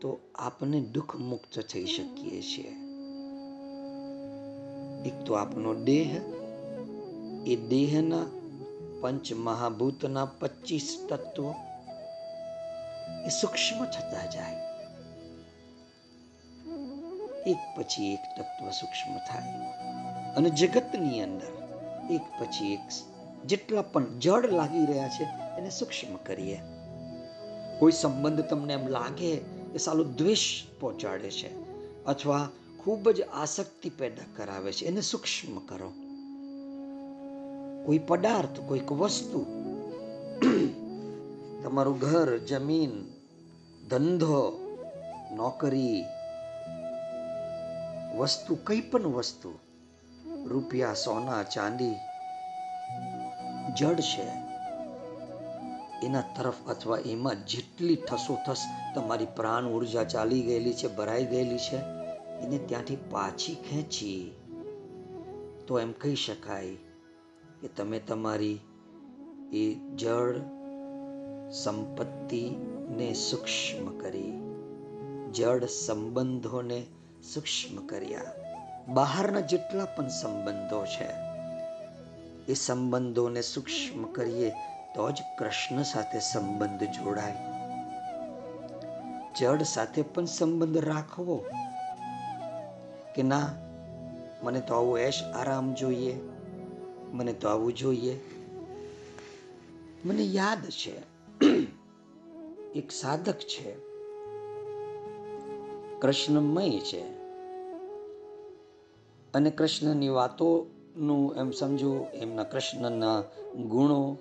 [0.00, 2.72] તો આપણે દુઃખ મુક્ત થઈ શકીએ છીએ.
[5.08, 6.10] એક તો આપનો દેહ,
[7.46, 8.26] એ દેહના
[9.00, 11.54] પંચ મહાભૂતના પચીસ તત્વો
[13.26, 14.72] એ સૂક્ષ્મ થતા જાય.
[17.46, 19.54] એક પછી એક તત્વ સૂક્ષ્મ થાય.
[20.36, 21.52] અને જગતની અંદર
[22.10, 22.80] એક પછી એક
[23.46, 25.22] જેટલા પણ જડ લાગી રહ્યા છે,
[25.58, 26.60] એને સૂક્ષ્મ કરીએ.
[27.78, 29.36] કોઈ સંબંધ તમને એમ લાગે
[29.72, 31.50] કે સાલું દ્વેષ પહોંચાડે છે,
[32.04, 32.48] અથવા
[32.78, 35.92] ખૂબ જ આસક્તિ પેદા કરાવે છે, એને સૂક્ષ્મ કરો.
[37.86, 39.46] કોઈ પદાર્થ, કોઈક વસ્તુ
[41.62, 42.90] તમારું ઘર, જમીન,
[43.88, 44.52] ધંધો,
[45.36, 46.04] નોકરી,
[48.18, 49.58] વસ્તુ, કઈ પણ વસ્તુ,
[50.46, 51.96] રૂપિયા, સોના, ચાંદી,
[53.76, 54.26] જડ છે,
[56.06, 58.62] એના તરફ અથવા એમાં જેટલી ઠસોઠસ
[58.94, 61.76] તમારી પ્રાણ ઊર્જા ચાલી ગયેલી છે, ભરાઈ ગયેલી છે,
[62.42, 64.32] એને ત્યાંથી પાછી ખેંચી.
[65.66, 66.74] તો એમ કહી શકાય
[67.60, 68.60] કે તમે તમારી
[69.52, 70.61] એ જળ
[71.52, 74.42] સંપત્તિને સૂક્ષ્મ કરી,
[75.34, 76.86] જળ સંબંધોને
[77.34, 78.20] સૂક્ષ્મ કર્યા.
[78.88, 81.08] બહારના જેટલા પણ સંબંધો છે,
[82.48, 84.50] એ સંબંધોને સૂક્ષ્મ કરીએ
[84.94, 87.34] તો જ કૃષ્ણ સાથે સંબંધ જોડાય.
[89.40, 91.44] જડ સાથે પણ સંબંધ રાખવો?
[93.14, 93.54] કે ના?
[94.42, 96.20] મને તો આવું એશ આરામ જોઈએ.
[97.12, 98.20] મને તો આવું જોઈએ.
[100.04, 101.11] મને યાદ છે.
[102.74, 103.76] એક સાધક છે.
[106.00, 107.00] કૃષ્ણમય છે.
[109.34, 113.22] અને કૃષ્ણની વાતોનું એમ સમજો, એમના કૃષ્ણના
[113.56, 114.16] ગુણો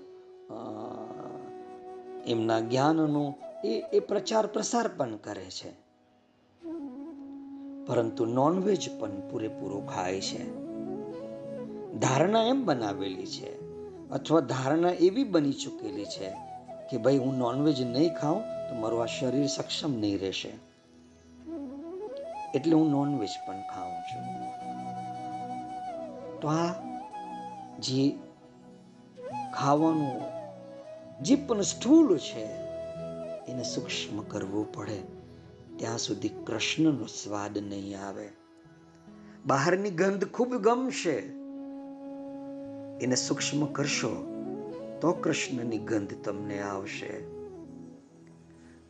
[2.26, 5.72] એમના જ્ઞાનનો, એ એ પ્રચાર પ્રસાર પણ કરે છે.
[7.86, 10.56] પરંતુ નોનવેજ પણ પૂરેપૂરો ખાય છે.
[12.00, 13.60] ધારણા એમ બનાવેલી છે,
[14.10, 16.51] અથવા ધારણા એવી બની ચૂકેલી છે
[16.92, 20.50] કે ભાઈ, હું નોનવેજ નહીં ખાઉં તો મારું આ શરીર સક્ષમ નહીં રહેશે.
[22.56, 24.46] એટલે હું નોનવેજ પણ ખાઉં છું.
[26.40, 26.74] તો આ
[27.80, 28.12] જે
[29.54, 30.22] ખાવાનું,
[31.24, 32.46] જે પણ સ્થૂળ છે,
[33.46, 35.02] એને સૂક્ષ્મ કરવું પડે.
[35.78, 38.30] ત્યાં સુધી કૃષ્ણનો સ્વાદ નહીં આવે.
[39.46, 41.16] બહારની ગંધ ખૂબ ગમશે.
[43.02, 44.31] એને સૂક્ષ્મ કરશો
[45.02, 47.42] તો કૃષ્ણની ગંધ તમને આવશે.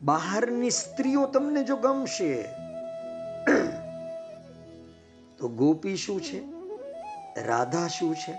[0.02, 2.42] બહારની સ્ત્રીઓ તમને જો ગમશે,
[5.38, 6.40] તો ગોપી શું છે?
[7.42, 8.32] રાધા શું છે?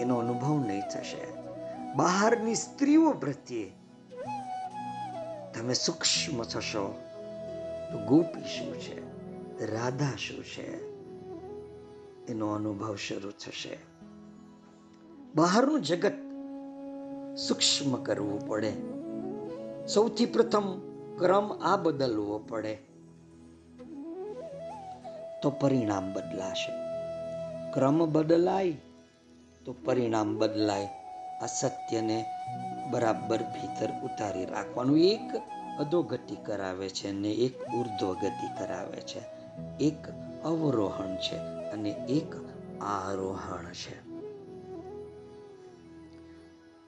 [0.00, 1.34] એનો અનુભવ નહીં થશે.
[1.94, 3.72] બહારની સ્ત્રીઓ પ્રત્યે
[5.54, 7.00] તમે સૂક્ષ્મ થશો,
[7.92, 9.06] તો ગોપી શું છે?
[9.72, 10.86] રાધા શું છે?
[12.26, 13.78] એનો અનુભવ શરૂ થશે.
[15.34, 16.25] બહારનું જગત
[17.36, 18.72] સૂક્ષ્મ કરવું પડે.
[19.86, 20.80] સૌથી પ્રથમ
[21.18, 22.78] ક્રમ આ બદલવો પડે.
[25.42, 26.72] તો પરિણામ બદલાશે.
[27.72, 28.72] ક્રમ બદલાય,
[29.64, 30.88] તો પરિણામ બદલાય.
[31.42, 32.24] આ સત્યને
[32.90, 35.30] બરાબર ભીતર ઉતારી રાખવાનું એક
[35.80, 39.22] અધોગતિ કરાવે છે ને એક ઉર્ધ્વગતિ કરાવે છે.
[39.80, 40.08] એક
[40.44, 41.36] અવરોહણ છે
[41.70, 42.34] અને એક
[42.82, 44.05] આરોહણ છે.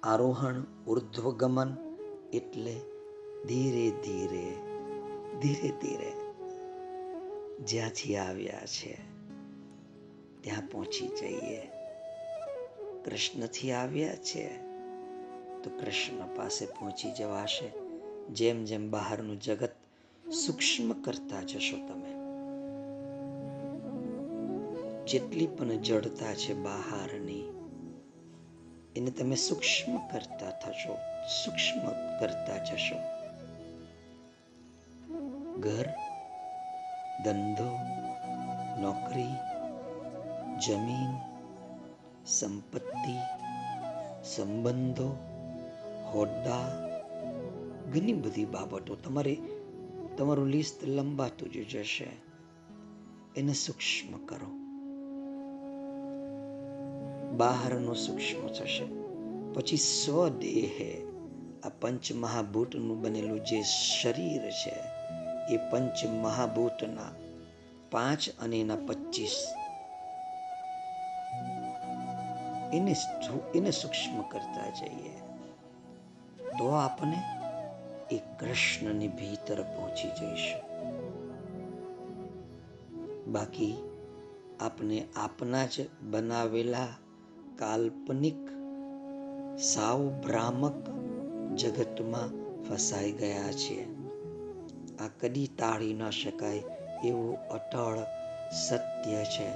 [0.03, 1.77] આરોહણ, ઉર્ધ્વગમન
[2.33, 2.81] એટલે
[3.49, 4.55] ધીરે ધીરે
[5.43, 6.13] ધીરે ધીરે
[7.65, 8.95] જ્યાંથી આવ્યા છે,
[10.41, 11.61] ત્યાં પહોંચી જઈએ.
[13.05, 14.49] કૃષ્ણથી આવ્યા છે,
[15.63, 17.73] તો કૃષ્ણ પાસે પહોંચી જવાશે.
[18.29, 19.71] જેમ જેમ બહારનું જગત
[20.33, 22.19] સૂક્ષ્મ કરતા જશો તમે.
[25.07, 27.58] જેટલી પણ જડતા છે બહારની
[28.99, 30.97] એને તમે સૂક્ષ્મ કરતા થશો,
[31.45, 31.81] સૂક્ષ્મ
[32.21, 32.97] કરતા જશો.
[35.61, 35.85] ઘર,
[37.25, 37.79] ધંધો,
[38.81, 39.29] નોકરી,
[40.67, 41.11] જમીન,
[42.27, 43.17] સંપત્તિ,
[44.25, 45.09] સંબંધો,
[46.13, 46.89] હોદ્દા,
[47.91, 48.97] ઘણી બધી બાબતો.
[48.97, 49.37] તમારે,
[50.17, 52.09] તમારું લિસ્ટ લંબાતું જ જશે.
[53.37, 54.58] એને સૂક્ષ્મ કરો.
[57.39, 58.85] બહારનું સૂક્ષ્મ થશે.
[59.55, 61.07] પછી સ્વદેહે
[61.65, 64.75] આ પંચ મહાભૂતનું બનેલું જે શરીર છે,
[65.55, 67.13] એ પંચ મહાભૂતના
[67.91, 69.47] પાંચ અને એના પચીસ.
[72.75, 72.95] એને
[73.55, 75.19] એને સૂક્ષ્મ કરતા જઈએ.
[76.59, 77.17] તો આપણે
[78.15, 80.69] એ કૃષ્ણની ભીતર પહોંચી જઈશું.
[83.33, 83.77] બાકી
[84.61, 86.89] આપણે આપના જ બનાવેલા
[87.59, 88.49] કાલ્પનિક
[89.59, 90.91] સાવ ભ્રામક
[91.57, 92.29] જગતમાં
[92.63, 93.87] ફસાઈ ગયા છીએ.
[95.01, 96.63] આ કદી તાળી ન શકાય
[97.05, 97.97] એવું અટળ
[98.69, 99.51] સત્ય છે.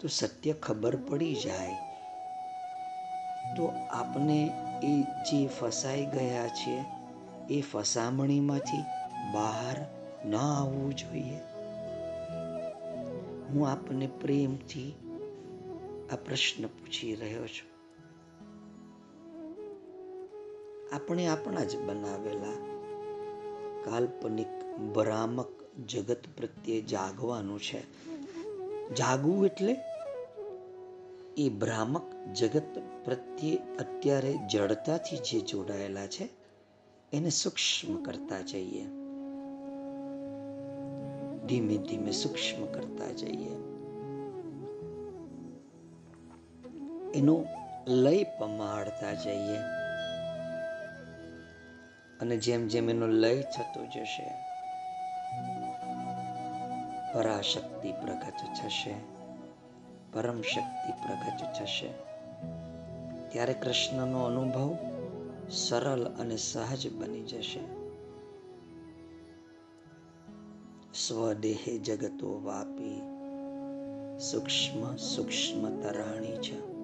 [0.00, 1.74] તો સત્ય ખબર પડી જાય.
[3.56, 4.50] તો આપણે
[4.82, 6.84] એ જે ફસાઈ ગયા છીએ,
[7.50, 8.84] એ ફસામણીમાંથી
[9.32, 9.86] બહાર
[10.28, 11.40] ન આવવું જોઈએ.
[13.48, 14.94] હું આપને પ્રેમથી
[16.12, 17.78] આ પ્રશ્ન પૂછી રહ્યો છું.
[20.94, 22.52] આપણે આપણા જ બનાવેલા
[23.84, 25.48] કાલ્પનિક ભ્રામક
[25.88, 27.82] જગત પ્રત્યે જાગવાનું છે.
[28.94, 29.76] જાગવું એટલે
[31.36, 36.28] એ ભ્રામક જગત પ્રત્યે અત્યારે જડતાથી જે જોડાયેલા છે,
[37.12, 38.84] એને સૂક્ષ્મ કરતા જઈએ.
[41.46, 43.77] ધીમે ધીમે સૂક્ષ્મ કરતા જઈએ.
[47.14, 47.46] એનો
[47.86, 49.58] લય પમાડતા જઈએ.
[52.20, 54.30] અને જેમ જેમ એનો લય થતો જશે,
[57.12, 58.94] પરાશક્તિ પ્રગટ થશે
[60.12, 61.88] પરમ શક્તિ પ્રગટ થશે.
[63.28, 64.76] ત્યારે કૃષ્ણનો અનુભવ
[65.50, 67.60] સરળ અને સહજ બની જશે.
[70.94, 73.00] સ્વદેહે જગતો વાપી,
[74.18, 76.77] સૂક્ષ્મ સૂક્ષ્મ તરાણી છે.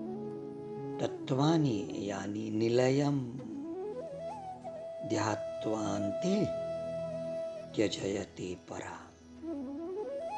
[1.24, 3.38] તત્વાની યાની નિલયમ
[5.08, 6.44] ધ્યાત્વાંતે
[7.72, 8.98] ત્યજયતે પરા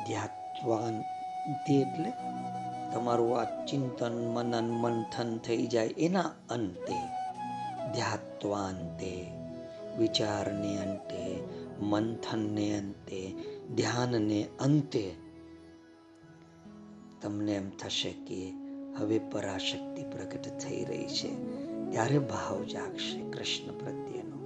[0.06, 2.12] ધ્યાત્વાંતે એટલે
[2.94, 6.96] તમારું આ ચિંતન, મનન, મંથન થઈ જાય એના અંતે.
[7.92, 9.30] ધ્યાત્વાંતે
[9.98, 11.44] વિચારને અંતે,
[11.80, 13.34] મંથનને અંતે,
[13.74, 15.14] ધ્યાનને અંતે.
[17.22, 18.65] તમને એમ થશે કે
[18.98, 21.56] હવે પરાશક્તિ પ્રગટ થઈ રહી છે.
[21.90, 24.36] ત્યારે ભાવ જાગશે કૃષ્ણ પ્રત્યેનો.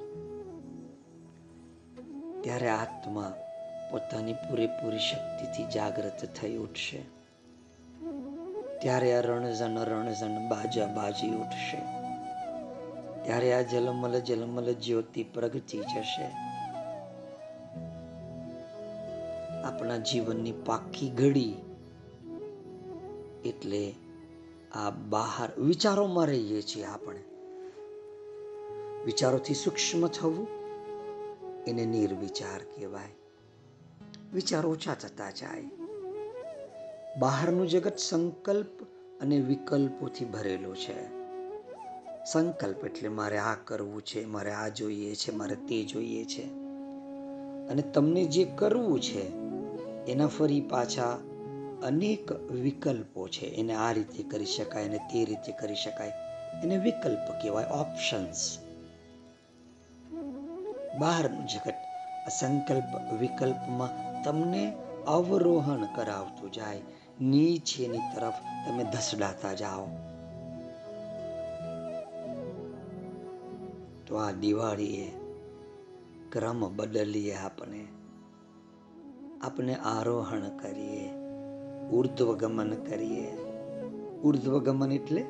[2.40, 3.34] ત્યારે આત્મા
[3.90, 7.02] પોતાની પૂરેપૂરી શક્તિથી જાગૃત થઈ ઉઠશે.
[8.78, 11.76] ત્યારે આ રણઝન રણઝણ બાજા બાજી ઉઠશે.
[13.24, 16.30] ત્યારે આ જલમલ જલમલ જ્યોતિ પ્રગટી જશે.
[19.64, 21.54] આપણા જીવનની પાકી ઘડી
[23.44, 23.94] એટલે
[24.74, 27.24] આ બહાર વિચારોમાં રહીએ છીએ આપણે.
[29.04, 30.48] વિચારોથી સૂક્ષ્મ થવું,
[31.66, 33.16] એને નિર્વિચાર કહેવાય.
[34.34, 35.64] વિચાર ઓછા થતા જાય.
[37.18, 38.82] બહારનું જગત સંકલ્પ
[39.20, 41.20] અને વિકલ્પોથી ભરેલું છે.
[42.32, 46.44] સંકલ્પ એટલે મારે આ કરવું છે, મારે આ જોઈએ છે, મારે તે જોઈએ છે.
[47.68, 49.34] અને તમને જે કરવું છે,
[50.12, 51.18] એના ફરી પાછા
[51.82, 53.46] અનેક વિકલ્પો છે.
[53.46, 56.12] એને આ રીતે કરી શકાય અને તે રીતે કરી શકાય.
[56.62, 58.58] એને વિકલ્પ કહેવાય ઓપ્શન્સ
[60.98, 61.74] બહારનું જગત
[62.30, 64.72] સંકલ્પ વિકલ્પમાં તમને
[65.06, 66.80] અવરોહણ કરાવતું જાય.
[67.20, 68.34] નીચેની તરફ
[68.66, 69.86] તમે ધસડાતા જાઓ.
[74.06, 75.12] તો આ દિવાળીએ
[76.32, 77.86] ક્રમ બદલીએ આપણે.
[79.42, 81.19] આપણે આરોહણ કરીએ.
[81.92, 83.30] ઉર્ધ્વગમન કરીએ.
[84.22, 85.22] ઉર્ધ્વગમન એટલે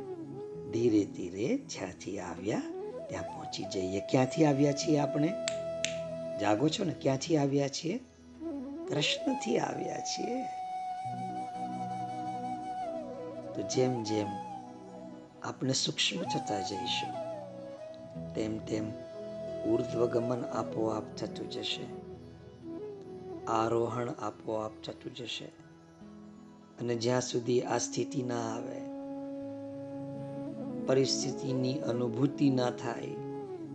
[0.72, 2.62] ધીરે ધીરે જ્યાંથી આવ્યા
[3.08, 4.00] ત્યાં પહોંચી જઈએ.
[4.00, 5.32] ક્યાંથી આવ્યા છીએ આપણે?
[6.40, 6.94] જાગો છો ને?
[7.00, 7.98] ક્યાંથી આવ્યા છીએ?
[8.88, 10.42] કૃષ્ણથી આવ્યા છીએ.
[13.54, 14.26] તો જેમ જેમ
[15.42, 17.14] આપણે સૂક્ષ્મ થતા જઈશું,
[18.34, 18.90] તેમ તેમ
[19.64, 21.84] ઉર્ધ્વગમન આપોઆપ થતું જશે.
[23.46, 25.69] આરોહણ આપોઆપ થતું જશે.
[26.80, 28.78] અને જ્યાં સુધી આ સ્થિતિ ના આવે,
[30.86, 33.06] પરિસ્થિતિની અનુભૂતિ ના થાય,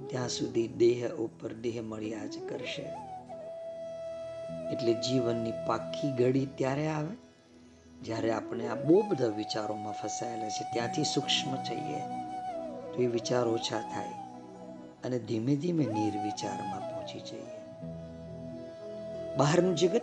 [0.08, 2.88] ત્યાં સુધી દેહ ઉપર દેહ મળ્યા જ કરશે.
[4.72, 7.16] એટલે જીવનની પાકી ઘડી ત્યારે આવે,
[8.02, 12.02] જ્યારે આપણે આ બહુ બધા વિચારોમાં ફસાયેલા છે, ત્યાંથી સૂક્ષ્મ થઈએ,
[12.94, 14.16] તો એ વિચાર ઓછા થાય
[15.04, 17.56] અને ધીમે ધીમે નિર્વિચારમાં પહોંચી જઈએ.
[19.38, 20.02] બહારનું જગત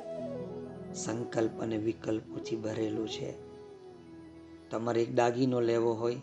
[0.94, 3.35] સંકલ્પ અને વિકલ્પોથી ભરેલું છે.
[4.70, 6.16] તમારે એક દાગીનો લેવો હોય,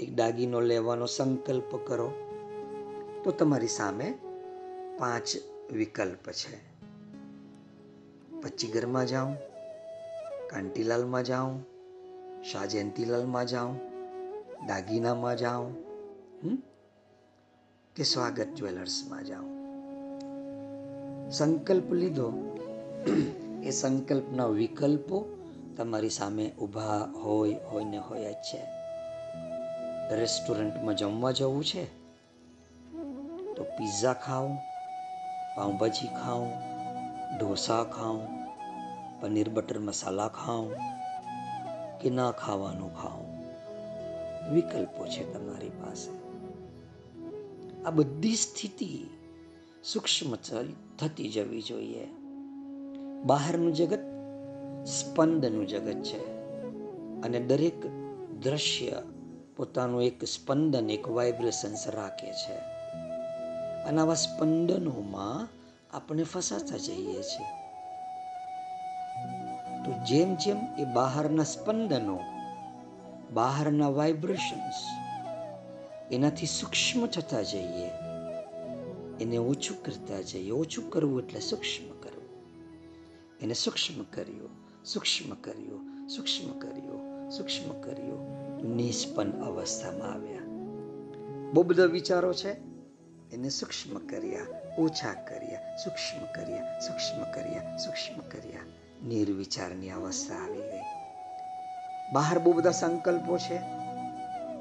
[0.00, 2.12] એક દાગીનો લેવાનો સંકલ્પ કરો,
[3.24, 4.18] તો તમારી સામે
[4.98, 5.36] પાંચ
[5.72, 6.76] વિકલ્પ છે.
[8.42, 9.34] પચ્ચીગરમાં જાઉં
[10.50, 11.62] કાંટીલાલમાં જાઉં
[12.42, 13.76] શાહજયંતીલાલમાં જાઉં
[14.66, 15.86] દાગીનામાં જાઉં
[17.96, 19.56] કે સ્વાગત જ્વેલર્સમાં જાઉં
[21.30, 22.32] સંકલ્પ લીધો
[23.62, 25.26] એ સંકલ્પના વિકલ્પો
[25.76, 28.60] તમારી સામે ઊભા હોય હોય ને હોય જ છે.
[30.16, 31.84] રેસ્ટોરન્ટમાં જમવા જવું છે
[33.54, 34.56] તો પિઝા ખાઉં
[35.56, 36.52] પાઉંભાજી ખાઉં
[37.38, 38.26] ઢોસા ખાઉં
[39.20, 40.72] પનીર બટર મસાલા ખાઉં
[42.00, 43.26] કે ના ખાવાનું ખાઉં
[44.54, 46.10] વિકલ્પો છે તમારી પાસે.
[47.84, 49.06] આ બધી સ્થિતિ
[49.84, 50.34] સૂક્ષ્મ
[50.98, 52.08] થતી જવી જોઈએ.
[53.22, 54.00] બહારનું જગત
[54.86, 56.36] સ્પંદનું જગત છે.
[57.22, 57.86] અને દરેક
[58.42, 58.92] દ્રશ્ય
[59.56, 62.54] પોતાનું એક સ્પંદન, એક વાઇબ્રેશન્સ રાખે છે.
[63.82, 65.48] અને આવા સ્પંદનોમાં
[65.96, 67.46] આપણે ફસાતા જઈએ છીએ.
[69.84, 72.20] તો જેમ જેમ એ બહારના સ્પંદનો,
[73.32, 74.74] બહારના વાઇબ્રેશન્સ
[76.12, 77.90] એનાથી સૂક્ષ્મ થતા જઈએ.
[79.20, 80.50] એને ઓછું કરતા જઈએ.
[80.50, 81.95] ઓછું કરવું એટલે સૂક્ષ્મ.
[83.40, 88.36] એને સૂક્ષ્મ કર્યું સૂક્ષ્મ કર્યું, સૂક્ષ્મ કર્યો, સૂક્ષ્મ કર્યું
[88.76, 90.38] નિષ્પન્ન અવસ્થામાં આવ્યા.
[91.52, 92.52] બહુ બધા વિચારો છે.
[93.32, 94.46] એને સૂક્ષ્મ કર્યા,
[94.78, 98.60] ઓછા કર્યા, સૂક્ષ્મ કર્યા સૂક્ષ્મ કર્યા સૂક્ષ્મ કર્યા.
[99.06, 100.80] નિર્વિચારની અવસ્થા આવી ગઈ.
[102.12, 103.56] બહાર બહુ બધા સંકલ્પો છે.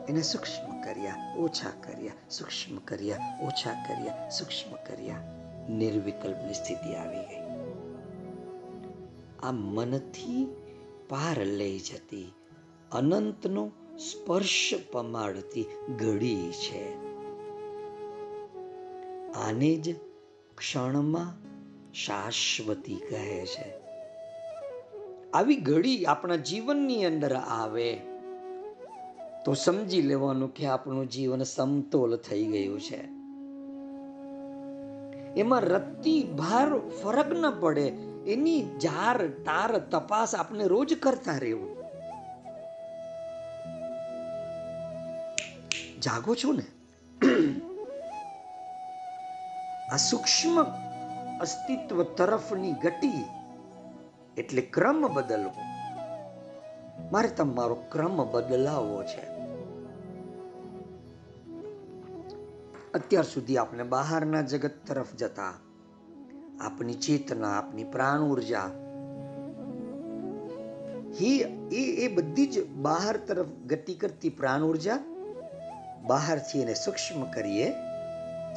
[0.10, 5.16] એને સૂક્ષ્મ કર્યા, ઓછા કર્યા, સૂક્ષ્મ કર્યા, ઓછા કર્યા, સૂક્ષ્મ કર્યા.
[5.70, 7.45] નિર્વિકલ્પની સ્થિતિ આવી ગઈ.
[9.44, 10.48] આ મનથી
[11.10, 12.34] પાર લઈ જતી
[12.92, 15.66] અનંતનો સ્પર્શ પમાડતી
[15.98, 16.96] ઘડી છે.
[19.32, 19.96] આને જ
[20.58, 21.34] ક્ષણમાં
[21.94, 23.74] શાશ્વતી કહે છે.
[25.34, 28.02] આવી ઘડી આપણા જીવનની અંદર આવે
[29.46, 33.16] તો સમજી લેવાનું કે આપણું જીવન સમતોલ થઈ ગયું છે.
[35.40, 41.86] એમાં રત્તી ભાર ફરક ન પડે એની જાર, તાર, તપાસ આપણે રોજ કરતા રહેવું.
[46.02, 46.64] જાગો છો ને?
[49.92, 50.64] આ સૂક્ષ્મ
[51.40, 53.24] અસ્તિત્વ તરફની ગતિ
[54.38, 55.62] એટલે ક્રમ બદલવો.
[57.12, 59.36] મારે તમારો ક્રમ બદલાવવો છે.
[62.94, 65.54] અત્યાર સુધી આપણે બહારના જગત તરફ જતા
[66.60, 68.72] આપની ચેતના, આપની પ્રાણ ઊર્જા.
[71.22, 71.38] એ
[71.72, 75.00] એ બધી જ બહાર તરફ ગતિ કરતી પ્રાણ ઊર્જા
[76.08, 77.74] બહારથી એને સૂક્ષ્મ કરીએ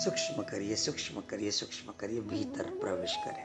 [0.05, 3.45] સૂક્ષ્મ કરીએ સૂક્ષ્મ કરીએ સૂક્ષ્મ કરીએ, ભીતર પ્રવેશ કરે.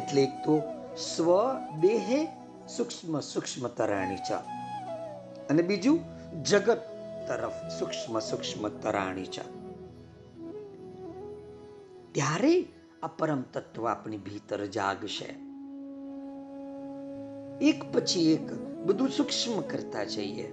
[0.00, 0.62] એટલે એક તો
[0.96, 2.26] સ્વ દેહે
[2.68, 4.32] સૂક્ષ્મ સૂક્ષ્મ તરાણી ચ.
[5.50, 6.00] અને બીજું
[6.42, 6.80] જગત
[7.28, 9.38] તરફ સૂક્ષ્મ સૂક્ષ્મ તરાણી ચ.
[12.16, 12.68] ત્યારે
[13.02, 15.34] આ પરમ તત્વ આપણી ભીતર જાગશે.
[17.66, 18.52] એક પછી એક
[18.84, 20.52] બધું સૂક્ષ્મ કરતા જઈએ.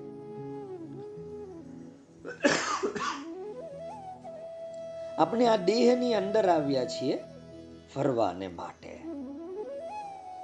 [5.17, 7.19] આપણે આ દેહની અંદર આવ્યા છીએ
[7.95, 8.99] ફરવાને માટે.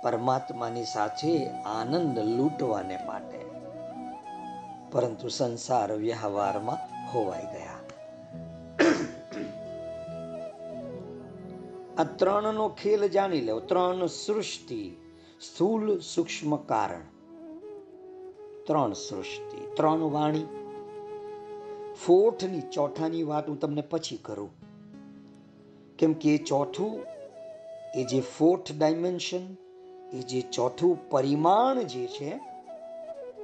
[0.03, 3.39] પરમાત્માની સાથે આનંદ લૂંટવાને માટે.
[4.91, 6.77] પરંતુ સંસાર વ્યવહારમાં
[7.11, 7.78] હોવાઈ ગયા.
[11.99, 13.59] આ ત્રણનો ખેલ જાણી લો.
[13.59, 14.95] ત્રણ સૃષ્ટિ,
[15.41, 17.01] સ્થૂલ સૂક્ષ્મ કારણ.
[18.67, 19.57] ત્રણ સૃષ્ટિ.
[19.75, 20.45] ત્રણ વાણી.
[22.05, 24.49] ફોર્થની ચોથાની વાત હું તમને પછી કરું.
[25.97, 26.99] કેમ કે એ ચોથું
[27.95, 29.53] એ જે ફોર્થ ડાયમેન્શન,
[30.13, 32.39] એ જે ચોથું પરિમાણ જે છે,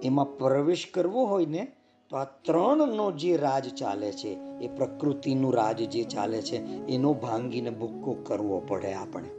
[0.03, 1.71] એમાં પ્રવેશ કરવો હોય ને,
[2.09, 7.69] તો આ ત્રણનો જે રાજ ચાલે છે એ પ્રકૃતિનું રાજ જે ચાલે છે, એનો ભાંગીને
[7.69, 9.29] ભૂક્કો કરવો પડે આપણે.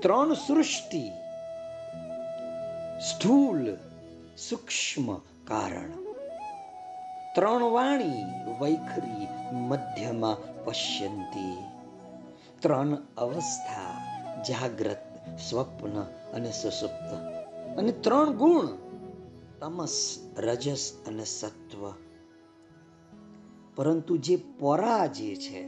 [0.00, 1.10] ત્રણ સૃષ્ટિ,
[3.00, 3.76] સ્થૂલ,
[4.36, 5.14] સૂક્ષ્મ
[5.44, 5.90] કારણ.
[7.34, 8.24] ત્રણ વાણી,
[8.60, 11.56] વૈખરી, મધ્યમાં પશ્યંતી.
[12.60, 14.04] ત્રણ અવસ્થા,
[14.42, 14.98] જાગ્રત,
[15.50, 16.02] સ્વપ્ન
[16.34, 17.14] અને સુસુપ્ત.
[17.78, 18.66] અને ત્રણ ગુણ,
[19.60, 21.92] તમસ, રજસ અને સત્વ.
[23.78, 25.62] પરંતુ જે પરા જે છે,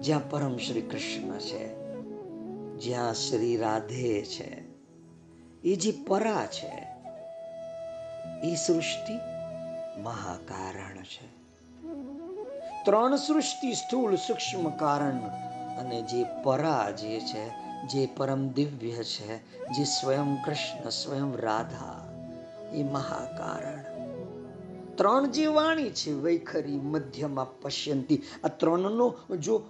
[0.00, 1.74] જ્યાં પરમ શ્રી કૃષ્ણ છે,
[2.78, 4.62] જ્યાં શ્રી રાધે છે,
[5.64, 6.86] એ જે પરા છે,
[8.42, 9.18] એ સૃષ્ટિ
[10.02, 11.28] મહાકારણ છે.
[12.84, 15.18] ત્રણ સૃષ્ટિ સ્થૂળ સૂક્ષ્મ કારણ
[15.78, 17.48] અને જે પરા જે છે,
[17.86, 19.36] જે પરમ દિવ્ય છે,
[19.68, 22.08] જે સ્વયં કૃષ્ણ, સ્વયં રાધા,
[22.72, 23.89] એ મહાકારણ.
[25.00, 29.62] ત્રણ જે વાણી છે, વૈખરી, મધ્યમાં પશ્યંતી, આ ત્રણનો જો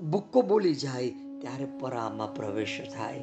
[0.00, 3.18] બુક્કો બોલી જાય, ત્યારે પરામાં પ્રવેશ થાય.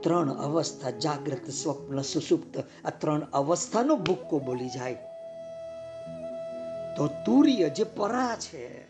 [0.00, 4.94] ત્રણ અવસ્થા, જાગ્રત, સ્વપ્ન, સુસુપ્ત, આ ત્રણ અવસ્થાનો બુક્કો બોલી જાય.
[6.96, 8.84] તો તુર્ય જે પરા છે,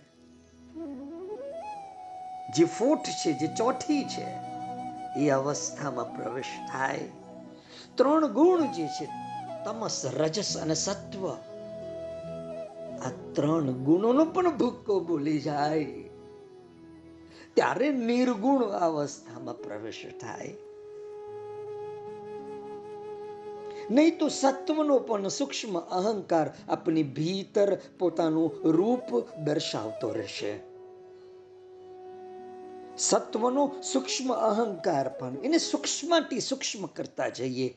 [2.56, 4.26] જે ફોટ છે, જે ચોથી છે,
[5.16, 6.98] એ અવસ્થામાં પ્રવેશ થાય.
[7.94, 9.29] ત્રણ ગુણ જે છે
[9.64, 11.28] તમસ રજસ અને સત્વ.
[13.00, 15.84] આ ત્રણ ગુણોનો પણ ભૂક્કો બોલી જાય.
[17.54, 20.56] ત્યારે નિર્ગુણ અવસ્થામાં પ્રવેશ થાય.
[23.90, 30.60] નહીં તો સત્વનો પણ સૂક્ષ્મ અહંકાર આપની ભીતર પોતાનું રૂપ દર્શાવતો રહેશે.
[32.98, 37.76] સત્વનો સૂક્ષ્મ અહંકાર પણ એને સૂક્ષ્મથી સૂક્ષ્મ કરતા જઈએ.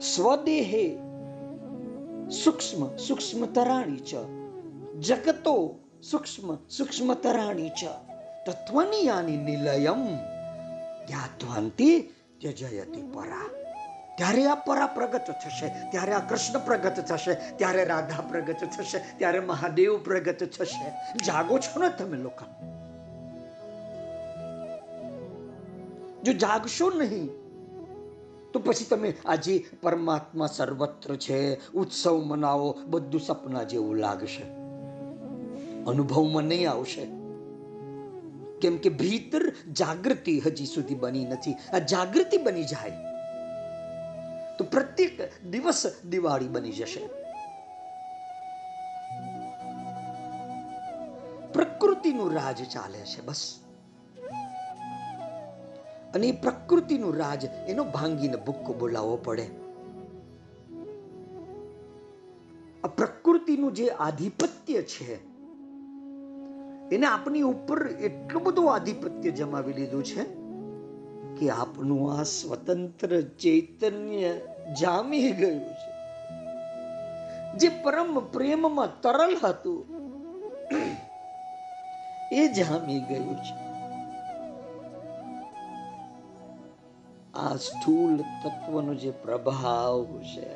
[0.00, 0.96] સ્વદેહે
[2.30, 4.14] સૂક્ષ્મ સૂક્ષ્મ તરાણી ચ.
[5.00, 5.78] જગતો
[6.10, 7.84] સૂક્ષ્મ સૂક્ષ્મ તરાણી ચ.
[8.46, 10.06] તત્વની યાની નિલયમ.
[11.06, 12.00] જ્ઞાત્વાંતિ
[12.40, 13.50] ત્યજયતિ પરા.
[14.16, 19.40] ત્યારે આ પરા પ્રગટ થશે, ત્યારે આ કૃષ્ણ પ્રગટ થશે, ત્યારે રાધા પ્રગટ થશે, ત્યારે
[19.40, 20.92] મહાદેવ પ્રગટ થશે.
[21.26, 22.44] જાગો છો ને તમે લોકો.
[26.22, 27.47] જો જાગશો નહીં
[28.52, 34.42] તો પછી તમે આજે પરમાત્મા સર્વત્ર છે, ઉત્સવ મનાવો, બધું સપના જેવું લાગશે.
[35.84, 37.06] અનુભવમાં નહીં આવશે.
[38.60, 41.52] કેમ કે ભીતર જાગૃતિ હજી સુધી બની નથી.
[41.52, 42.90] આ જાગૃતિ બની જાય.
[44.58, 47.06] તો પ્રત્યેક દિવસ દિવાળી બની જશે.
[51.52, 53.60] પ્રકૃતિનું રાજ ચાલે છે બસ.
[56.14, 59.46] અને એ પ્રકૃતિનું રાજ, એનો ભાંગીને ભૂક્કો બોલાવવો પડે.
[62.84, 65.14] આ પ્રકૃતિનું જે આધિપત્ય છે,
[66.96, 70.24] એને આપની ઉપર એટલું બધું આધિપત્ય જમાવી લીધું છે
[71.38, 74.32] કે આપનું આ સ્વતંત્ર ચૈતન્ય
[74.80, 75.90] જામી ગયું છે.
[77.56, 79.80] જે પરમ પ્રેમમાં તરલ હતું,
[82.32, 83.67] એ જામી ગયું છે.
[87.38, 90.50] આ સ્થૂલ તત્વનો જે પ્રભાવ છે,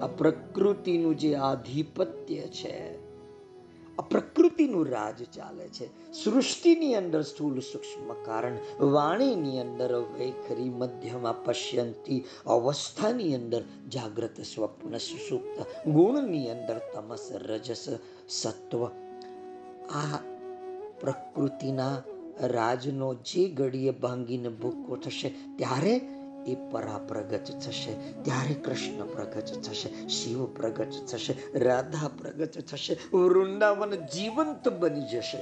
[0.00, 2.74] આ પ્રકૃતિનું જે આધિપત્ય છે,
[3.98, 5.86] આ પ્રકૃતિનું રાજ ચાલે છે.
[6.12, 8.58] સૃષ્ટિની અંદર સ્થૂલ સૂક્ષ્મ કારણ,
[8.94, 15.56] વાણીની અંદર વૈખરી મધ્યમાં પશ્યંતી અવસ્થાની અંદર જાગ્રત સ્વપ્ન સુસુપ્ત
[15.86, 17.84] ગુણની અંદર તમસ રજસ
[18.28, 18.82] સત્વ.
[19.94, 20.18] આ
[21.00, 21.96] પ્રકૃતિના
[22.40, 26.00] રાજનો જે ઘડીએ ભાંગીને ભૂકો થશે, ત્યારે
[26.46, 33.90] એ પરા પ્રગટ થશે, ત્યારે કૃષ્ણ પ્રગટ થશે, શિવ પ્રગટ થશે, રાધા પ્રગટ થશે, વૃંદાવન
[33.90, 35.38] જીવંત બની જશે.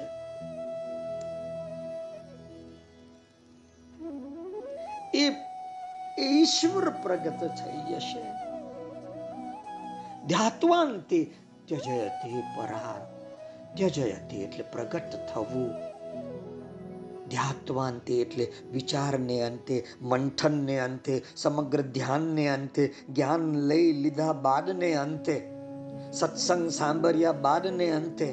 [5.15, 5.29] એ
[6.23, 8.23] ઈશ્વર પ્રગટ થઈ જશે.
[10.27, 11.35] ધ્યાત્વાંતે
[11.67, 13.13] ત્યજયતે પરા
[13.77, 15.92] ત્યજયતે એટલે પ્રગટ થવું.
[17.33, 25.53] ધ્યાત્વાંતે એટલે વિચારને અંતે, મંથનને અંતે, સમગ્ર ધ્યાનને અંતે, જ્ઞાન લઈ લીધા બાદને અંતે,
[26.13, 28.33] સત્સંગ સાંભળ્યા બાદને અંતે.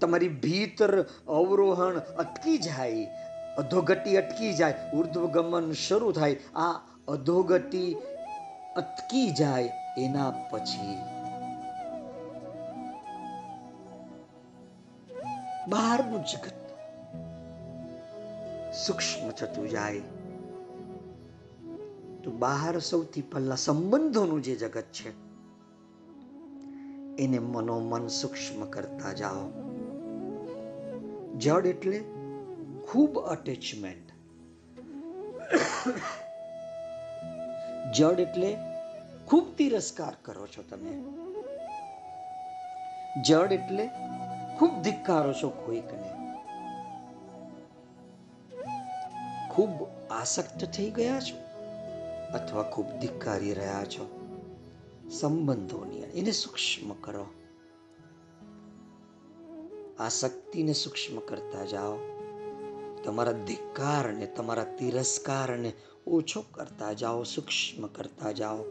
[0.00, 3.08] તમારી ભીતર અવરોહણ અટકી જાય,
[3.58, 7.96] અધોગતિ અટકી જાય, ઉર્ધ્વગમન શરૂ થાય, આ અધોગતિ
[8.76, 10.96] અટકી જાય એના પછી.
[15.68, 16.61] બહારનું જગત
[18.72, 20.00] સૂક્ષ્મ થતું જાય.
[22.24, 25.10] તો બહાર સૌથી પહેલા સંબંધોનું જે જગત છે,
[27.18, 29.44] એને મનોમન સૂક્ષ્મ કરતા જાઓ.
[31.38, 31.98] જડ એટલે
[32.86, 34.08] ખૂબ અટેચમેન્ટ
[37.94, 38.50] જડ એટલે
[39.26, 40.94] ખૂબ તિરસ્કાર કરો છો તમે.
[43.22, 43.86] જડ એટલે
[44.58, 46.21] ખૂબ ધિક્કારો છો કોઈકને.
[49.54, 51.36] ખૂબ આસક્ત થઈ ગયા છો
[52.34, 54.18] અથવા ખૂબ ધિક્કારી રહ્યા છો?
[55.10, 57.26] સંબંધોની એને સૂક્ષ્મ કરો.
[59.98, 61.98] આસક્તિને સૂક્ષ્મ કરતા જાઓ.
[63.04, 65.72] તમારા ધિક્કારને, તમારા તિરસ્કારને
[66.06, 68.64] ઓછો કરતા જાઓ, સૂક્ષ્મ કરતા જાઓ.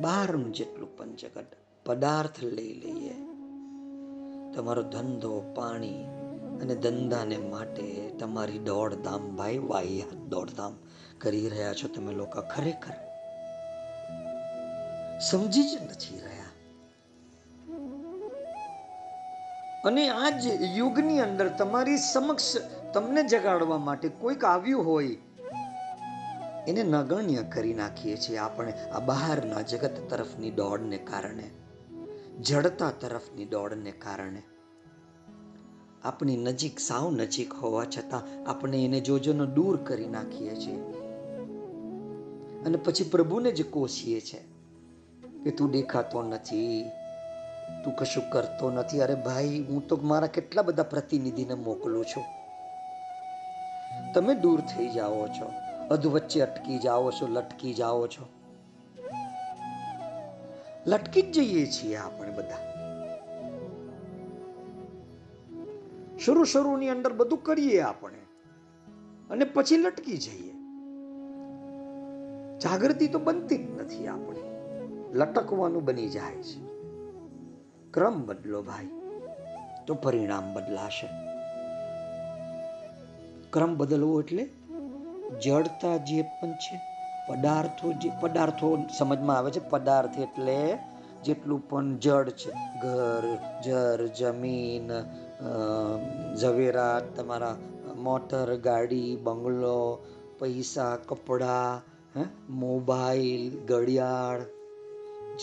[0.00, 1.46] બહારનું જેટલું પંચગત
[1.84, 3.27] પદાર્થ લઈ લઈએ
[4.58, 6.04] તમારો ધંધો, પાણી
[6.60, 7.84] અને ધંધાને માટે
[8.20, 10.74] તમારી દોડધામ, ભાઈ વાહિયાત દોડધામ
[11.18, 12.96] કરી રહ્યા છો તમે લોકો ખરેખર.
[15.20, 16.50] સમજી જ નથી રહ્યા.
[19.84, 20.44] અને આ જ
[20.76, 22.50] યુગની અંદર તમારી સમક્ષ
[22.94, 25.16] તમને જગાડવા માટે કોઈક આવ્યું હોય,
[26.68, 31.48] એને નગણ્ય કરી નાખીએ છીએ આપણે આ બહારના જગત તરફની દોડને કારણે.
[32.42, 34.42] જડતા તરફની દોડને કારણે.
[36.04, 40.80] આપણી નજીક સાવ નજીક હોવા છતાં આપણે એને જોજોનો દૂર કરી નાખીએ છીએ.
[42.64, 44.38] અને પછી પ્રભુને જ કોસીએ છે
[45.44, 46.84] કે તું દેખાતો નથી,
[47.84, 49.00] તું કશું કરતો નથી.
[49.00, 52.24] અરે ભાઈ, હું તો મારા કેટલા બધા પ્રતિનિધિને મોકલું છું.
[54.14, 55.52] તમે દૂર થઈ જાઓ છો,
[55.90, 58.37] અધવચ્ચે અટકી જાઓ છો, લટકી જાઓ છો.
[60.86, 62.68] લટકી જ જઈએ છીએ આપણે બધા.
[66.18, 68.18] શરૂ શરૂની અંદર બધું કરીએ આપણે
[69.30, 70.52] અને પછી લટકી જઈએ.
[72.58, 74.40] જાગૃતિ તો બનતી જ નથી આપણે.
[75.12, 76.60] લટકવાનું બની જાય છે.
[77.90, 78.88] ક્રમ બદલો ભાઈ,
[79.86, 81.08] તો પરિણામ બદલાશે.
[83.50, 84.48] ક્રમ બદલવો એટલે
[85.44, 86.97] જડતા જે પણ છે
[87.28, 90.78] પદાર્થો જે પદાર્થો સમજમાં આવે છે, પદાર્થ એટલે
[91.24, 92.50] જેટલું પણ જડ છે.
[92.82, 93.24] ઘર,
[93.64, 94.90] જર, જમીન
[96.36, 97.56] ઝવેરાત, તમારા
[97.96, 99.98] મોટર, ગાડી, બંગલો,
[100.38, 101.82] પૈસા, કપડાં,
[102.18, 104.40] હે, મોબાઈલ, ઘડિયાળ,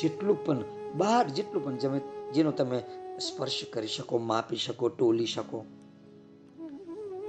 [0.02, 0.64] જેટલું પણ
[0.96, 2.00] બહાર જેટલું પણ તમે
[2.34, 2.80] જેનો તમે
[3.20, 5.66] સ્પર્શ કરી શકો, માપી શકો, ટોલી શકો.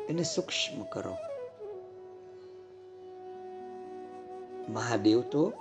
[0.09, 1.15] એને સૂક્ષ્મ કરો.
[4.69, 5.53] મહાદેવ તો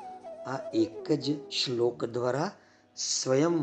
[0.47, 2.51] આ એક જ શ્લોક દ્વારા
[2.95, 3.55] સ્વયં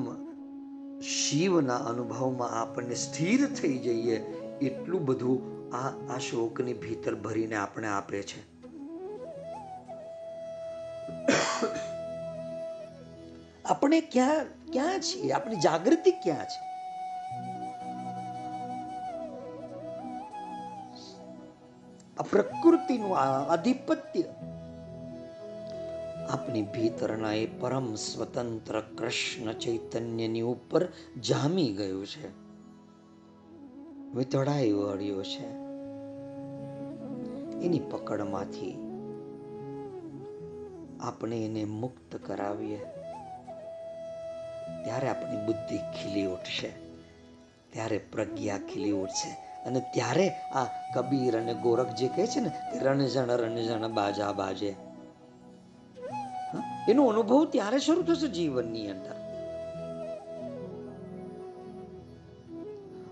[1.00, 4.16] શિવના અનુભવમાં આપણને સ્થિર થઈ જઈએ
[4.62, 8.52] એટલું બધું આ આ શ્લોકની ભીતર ભરીને આપણે આપે છે.
[13.64, 15.32] આપણે ક્યાં ક્યાં છીએ?
[15.32, 16.72] આપણી જાગૃતિ ક્યાં છે?
[22.18, 24.22] આ પ્રકૃતિનું આધિપત્ય
[26.28, 30.82] આપની ભીતરના એ પરમ સ્વતંત્ર કૃષ્ણ ચૈતન્યની ઉપર
[31.20, 32.28] જામી ગયું છે
[34.14, 35.46] વિતળાઈ વળ્યો છે
[37.62, 38.74] એની પકડમાંથી
[41.00, 42.80] આપણે એને મુક્ત કરાવીએ
[44.84, 46.70] ત્યારે આપણી બુદ્ધિ ખીલી ઉઠશે
[47.72, 49.30] ત્યારે પ્રજ્ઞા ખીલી ઉઠશે
[49.66, 52.50] અને ત્યારે આ કબીર અને ગોરખ જે કહે છે ને
[52.80, 54.72] રણજણ રણજણ બાજા બાજે
[56.88, 59.22] એનો અનુભવ ત્યારે શરૂ થશે જીવનની અંદર.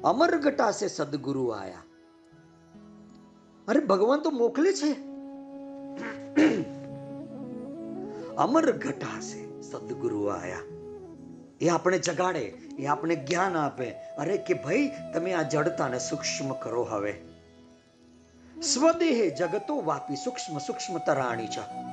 [0.05, 1.83] અમર ઘટાશે સદગુરુ આયા.
[3.69, 4.93] અરે, ભગવાન તો મોકલે છે.
[8.35, 10.59] અમર ઘટાશે સદગુરુ આયા.
[11.61, 13.91] એ આપણે જગાડે, એ આપણે જ્ઞાન આપે.
[13.93, 17.21] અરે કે ભાઈ, તમે આ જડતાને સૂક્ષ્મ કરો હવે.
[18.63, 21.90] સ્વદેહે જગતો વાપી સૂક્ષ્મ સૂક્ષ્મ તરાણી છે.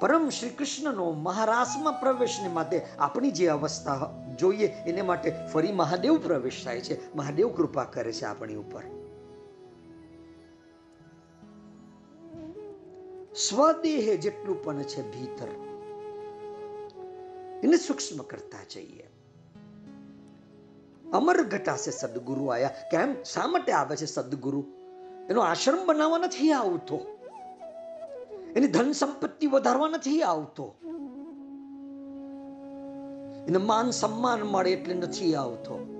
[0.00, 6.64] પરમ શ્રી કૃષ્ણનો મહારાસમાં પ્રવેશને માટે આપણી જે અવસ્થા જોઈએ એને માટે ફરી મહાદેવ પ્રવેશ
[6.64, 7.16] થાય છે.
[7.16, 8.82] મહાદેવ કૃપા કરે છે આપણી ઉપર.
[13.34, 15.48] સ્વદેહ જેટલું પણ છે ભીતર,
[17.64, 19.10] એને સૂક્ષ્મ કરતા જઈએ.
[21.12, 22.70] અમર ઘટાશે સદગુરુ આયા.
[22.90, 23.22] કેમ?
[23.22, 24.64] શા માટે આવે છે સદગુરુ?
[25.30, 27.15] એનો આશ્રમ બનાવવા નથી આવતો.
[28.56, 30.74] એની ધન સંપત્તિ વધારવા નથી આવતો.
[33.48, 35.92] એને માન સન્માન મળે એટલે નથી આવતો.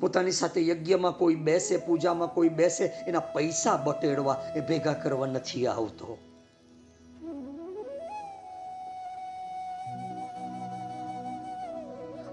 [0.00, 5.66] પોતાની સાથે યજ્ઞમાં કોઈ બેસે, પૂજામાં કોઈ બેસે, એના પૈસા બટેડવા એ ભેગા કરવા નથી
[5.66, 6.18] આવતો.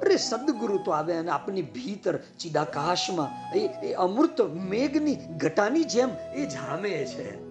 [0.02, 3.54] અરે સદગુરુ તો આવે અને આપની ભીતર ચિદાકાશમાં,
[3.86, 7.49] એ અમૃત મેઘની ઘટાની જેમ એ જામે છે.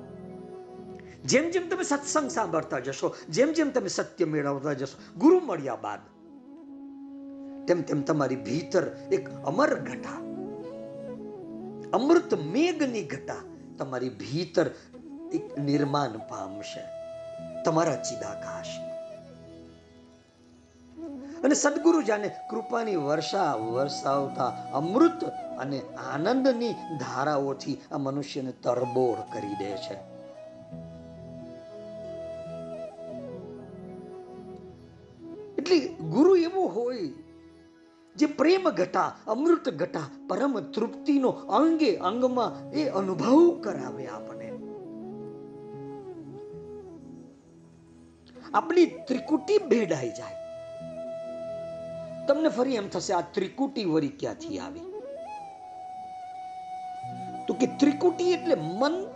[1.29, 6.01] જેમ જેમ તમે સત્સંગ સાંભળતા જશો, જેમ જેમ તમે સત્ય મેળવતા જશો, ગુરુ મળ્યા બાદ
[7.67, 10.19] તેમ તેમ તમારી ભીતર એક અમર ઘટા,
[11.93, 13.41] અમૃત મેઘની ઘટા
[13.79, 14.71] તમારી ભીતર
[15.33, 16.83] એક નિર્માણ પામશે,
[17.65, 18.75] તમારા ચિદાકાશ.
[21.45, 25.25] અને સદગુરુ જાને કૃપાની વર્ષા વરસાવતા અમૃત
[25.59, 25.81] અને
[26.15, 30.18] આનંદની ધારાઓથી આ મનુષ્યને તરબોળ કરી દે છે.
[35.69, 36.97] એટલે ગુરુ એવો હોય
[38.17, 44.53] જે પ્રેમ ઘટા, અમૃત ઘટા, પરમ તૃપ્તિનો અંગે અંગમાં એ અનુભવ કરાવે આપણે.
[48.55, 50.37] આપણી ત્રિકુટી ભેડાઈ જાય.
[52.27, 54.81] તમને ફરી એમ થશે, આ ત્રિકુટી વરી ક્યાંથી આવી?
[57.49, 59.07] તો કે ત્રિકુટી એટલે મન,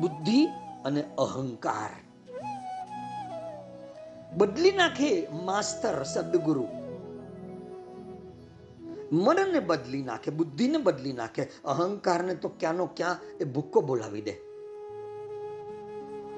[0.00, 0.46] બુદ્ધિ
[0.84, 2.05] અને અહંકાર.
[4.36, 5.10] બદલી નાખે
[5.44, 6.66] માસ્તર સદગુરુ
[9.12, 14.34] મનને બદલી નાખે બુદ્ધિને બદલી નાખે અહંકારને તો ક્યાંનો ક્યાં એ ભૂક્કો બોલાવી દે.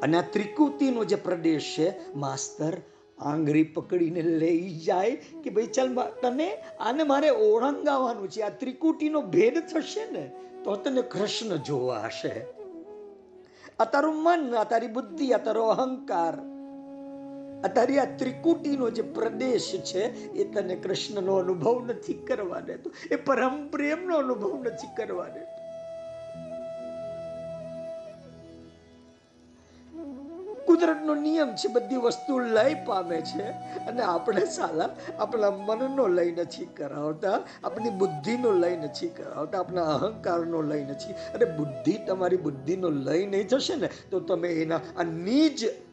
[0.03, 2.75] અને આ ત્રિકુટીનો જે પ્રદેશ છે, માસ્તર
[3.19, 5.91] આંગળી પકડીને લઈ જાય કે ભાઈ ચાલ
[6.23, 6.49] તને
[6.81, 10.25] આને મારે ઓળંગાવાનું છે, આ ત્રિકુટીનો ભેદ થશે ને,
[10.65, 12.35] તો તને કૃષ્ણ જોવા હશે.
[13.81, 16.35] આ તારું મન, આ તારી બુદ્ધિ, આ તારો અહંકાર
[17.65, 22.91] આ આ ત્રિકુટીનો જે પ્રદેશ છે એ તને કૃષ્ણનો અનુભવ નથી કરવા દેતો.
[23.11, 25.59] એ પરમ પ્રેમનો અનુભવ નથી કરવા દેતો.
[30.67, 33.43] કુદરતનો નિયમ છે, બધી વસ્તુ લય પામે છે
[33.87, 40.63] અને આપણે સાલા આપણા મનનો લય નથી કરાવતા, આપણી બુદ્ધિનો લય નથી કરાવતા, આપણા અહંકારનો
[40.63, 41.13] લય નથી.
[41.13, 45.88] અને બુદ્ધિ તમારી બુદ્ધિનો લય નહીં થશે ને, તો તમે એના આ નિજ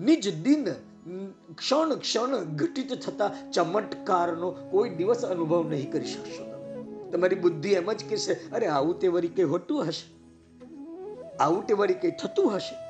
[0.00, 0.64] નિજ દિન
[1.54, 6.44] ક્ષણ ક્ષણ ઘટિત થતા ચમત્કારનો કોઈ દિવસ અનુભવ નહીં કરી શકશો
[7.12, 10.04] તમારી બુદ્ધિ એમ જ કહેશે, અરે, આવું તે વળી કંઈ હોતું હશે?
[11.40, 12.89] આવું તે વળી કંઈ થતું હશે?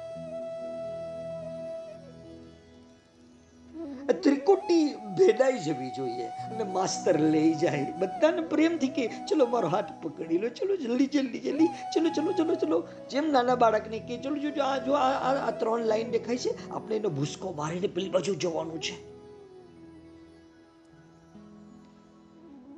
[4.12, 7.92] ત્રિકુટી ભેદાઈ જવી જોઈએ અને માસ્તર લઈ જાય.
[7.98, 12.54] બધાને પ્રેમથી કે, ચલો, મારો હાથ પકડી લો, ચલો, જલ્દી જલ્દી જલ્દી, ચલો ચલો ચલો
[12.54, 12.88] ચલો.
[13.11, 17.08] જેમ નાના બાળકને કે, ચલો, જો આ જો, આ ત્રણ લાઈન દેખાય છે, આપણે એનો
[17.08, 18.94] ભૂસકો મારીને પેલી બાજુ જવાનું છે.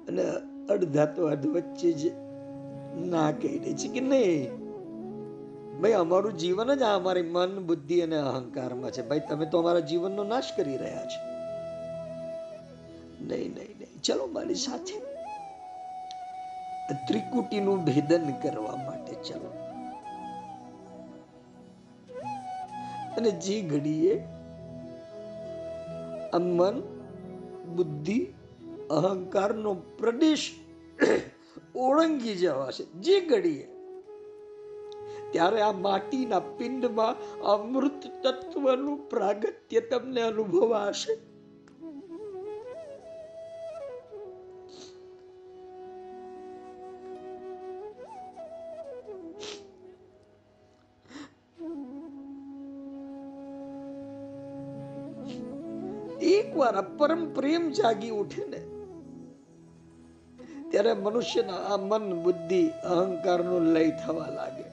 [0.09, 0.23] અને
[0.71, 2.13] અડધા તો અર્ધ વચ્ચે જ
[3.07, 4.62] ના કહી દે છે કે, નહીં
[5.83, 9.09] ભાઈ, અમારું જીવન જ આ અમારી મન, બુદ્ધિ અને અહંકારમાં છે.
[9.09, 11.33] ભાઈ, તમે તો અમારા જીવનનો નાશ કરી રહ્યા છો.
[13.21, 14.03] નહીં નહીં નહીં.
[14.03, 15.01] ચલો મારી સાથે
[16.93, 19.53] ત્રિકુટીનું ભેદન કરવા માટે ચલો.
[23.17, 24.25] અને જે ઘડીએ
[26.33, 26.81] આ મન,
[27.77, 28.27] બુદ્ધિ,
[28.91, 30.51] અહંકારનો પ્રદેશ
[31.77, 33.69] ઓળંગી જવાશે જે ઘડીએ
[35.33, 37.21] ત્યારે આ માટીના પિંડમાં
[37.55, 41.15] અમૃત તત્વનું પ્રાગત્ય તમને અનુભવાશે.
[56.33, 58.61] એકવાર પરમ પ્રેમ જાગી ઉઠે ને,
[60.71, 62.63] ત્યારે મનુષ્યના આ મન બુદ્ધિ
[62.97, 64.67] અહંકારનું લય થવા લાગે.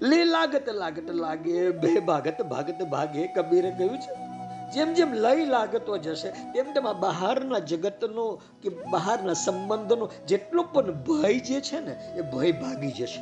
[0.00, 4.30] લે લાગત લાગત લાગે બે ભાગત ભાગત ભાગે કબીરે કહ્યું છે
[4.74, 10.92] જેમ જેમ લય લાગતો જશે તેમ તેમ આ બહારના જગતનો કે બહારના સંબંધનો જેટલો પણ
[10.92, 13.20] ભય જે છે ને, એ ભય ભાગી જશે.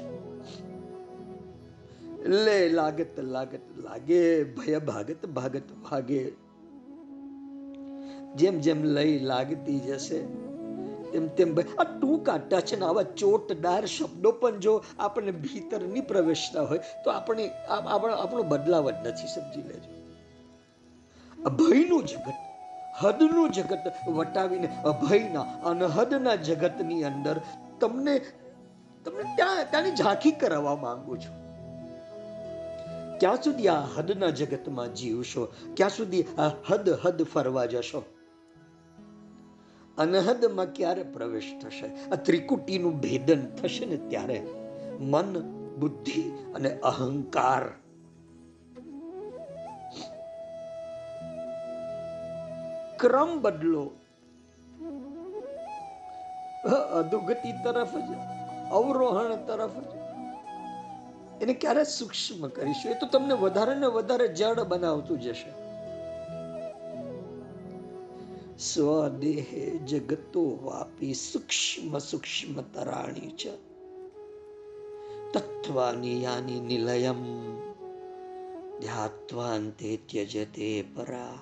[2.26, 6.32] લે લાગત લાગત લાગે, ભય ભાગત ભાગત ભાગે.
[8.34, 10.47] જેમ જેમ લય લાગતી જશે
[11.12, 16.80] તેમ તેમ આ ટૂંકા ટચ આવા ચોટદાર શબ્દો પણ જો આપણને ભીતર નહીં પ્રવેશતા હોય,
[17.04, 17.50] તો આપણે
[18.20, 19.90] આપણો બદલાવ જ નથી, સમજી લેજો.
[21.38, 22.36] અભયનું જગત,
[23.00, 27.40] હદનું જગત વટાવીને અભયના અનહદના જગતની અંદર
[27.80, 28.14] તમને
[29.04, 31.36] તમને ત્યાં ત્યાંની ઝાંખી કરાવવા માંગુ છું.
[33.20, 35.42] ક્યાં સુધી આ હદના જગતમાં જીવશો?
[35.76, 38.02] ક્યાં સુધી આ હદ હદ ફરવા જશો?
[39.98, 42.10] અનહદમાં ક્યારે પ્રવેશ થશે?
[42.10, 44.46] આ ત્રિકુટીનું ભેદન થશે ને ત્યારે
[45.00, 45.40] મન,
[45.78, 46.22] બુદ્ધિ
[46.54, 47.68] અને અહંકાર.
[52.98, 53.90] ક્રમ બદલો.
[56.94, 58.10] અધોગતિ તરફ જ,
[58.70, 59.96] અવરોહણ તરફ જ.
[61.42, 62.92] એને ક્યારે સૂક્ષ્મ કરીશું?
[62.92, 65.67] એ તો તમને વધારે ને વધારે જડ બનાવતું જશે.
[68.58, 73.50] સ્વદેહે જગતો વાપી સૂક્ષ્મ સૂક્ષ્મ તરાણી છે.
[75.32, 77.24] તત્વાની યાની નિલયમ
[78.80, 81.38] ધ્યાત્વાંતે ત્યજતે પરા.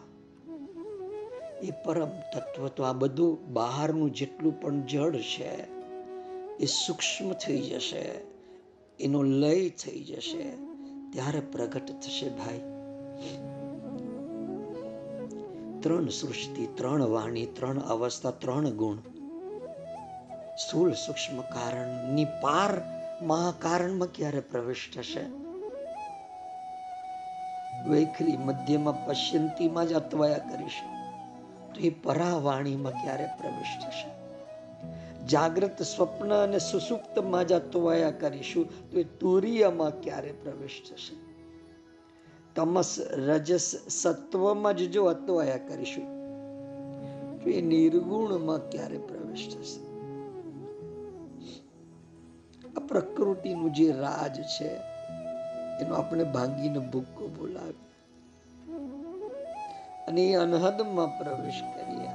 [1.62, 5.64] એ પરમ તત્વ તો આ બધું બહારનું જેટલું પણ જળ છે,
[6.57, 8.21] એ સૂક્ષ્મ થઈ જશે,
[9.01, 10.51] એનો લય થઈ જશે,
[11.12, 12.61] ત્યારે પ્રગટ થશે ભાઈ.
[15.87, 18.97] ત્રણ સૃષ્ટિ, ત્રણ વાણી, ત્રણ અવસ્થા, ત્રણ ગુણ.
[20.57, 22.82] સ્થૂળ સૂક્ષ્મ કારણની પાર
[23.22, 25.20] મહાકારણમાં ક્યારે પ્રવેશ થશે?
[27.89, 30.91] વૈખરી મધ્યમાં પશ્યંતીમાં જ અતવાયા કરીશું.
[31.74, 34.11] તો એ પરાવાણીમાં ક્યારે પ્રવેશ થશે?
[35.26, 38.91] જાગ્રત સ્વપ્ન અને સુસુપ્તમાં જ અતવાયા કરીશું.
[38.91, 41.26] તો એ તુરિયમાં ક્યારે પ્રવેશ થશે?
[42.57, 46.07] તમસ રજસ સત્વમાં જ જો અતવાયા કરીશું.
[47.45, 49.81] તો એ નિર્ગુણમાં ક્યારે પ્રવેશ થશે?
[52.77, 54.71] આ પ્રકૃતિનું જે રાજ છે,
[55.81, 57.87] એનો આપણે ભાંગીને ભૂક્કો બોલાવી
[60.09, 62.11] અને એ અનહદમાં પ્રવેશ કરીએ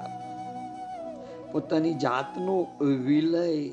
[1.52, 3.70] પોતાની જાતનો વિલય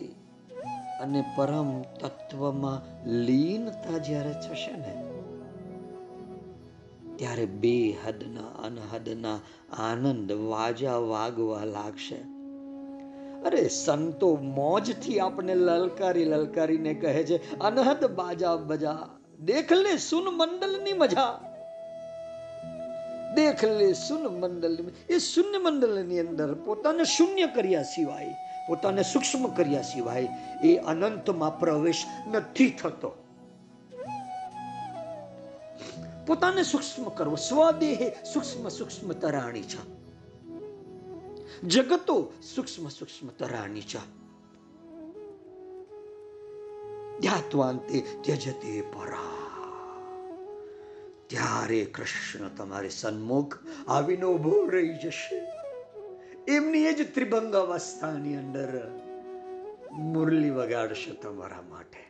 [1.01, 5.18] અને પરમ તત્વમાં લીનતા જ્યારે થશે ને
[7.19, 9.39] ત્યારે બેહદના અનહદના
[9.79, 12.17] આનંદ વાજા વાગવા લાગશે.
[13.47, 19.09] અરે સંતો મોજથી આપણે લલકારી લલકારીને કહે છે, અનહદ બાજા બજા,
[19.45, 21.41] દેખ લે સુન મંડલની મજા.
[23.35, 28.35] દેખ લે સુન મંડલ એ શૂન્ય મંડલની અંદર પોતાને શૂન્ય કર્યા સિવાય,
[28.69, 30.29] પોતાને સૂક્ષ્મ કર્યા સિવાય
[30.65, 33.28] એ અનંતમાં પ્રવેશ નથી થતો.
[36.29, 37.35] પોતાને સૂક્ષ્મ કરવો.
[37.35, 39.99] સ્વદેહે સૂક્ષ્મ સૂક્ષ્મ તરાણી છે.
[41.63, 44.19] જગતો સૂક્ષ્મ સૂક્ષ્મ તરાણી છે.
[47.21, 49.49] ધ્યાત્વાંતે ત્યજતે પરા.
[51.27, 53.59] ત્યારે કૃષ્ણ તમારી સન્મુખ
[53.89, 55.43] આવીને ઊભો રહી જશે.
[56.49, 58.91] એમની એ જ ત્રિભંગ અવસ્થાની અંદર
[59.93, 62.08] મુરલી વગાડશે તમારા માટે.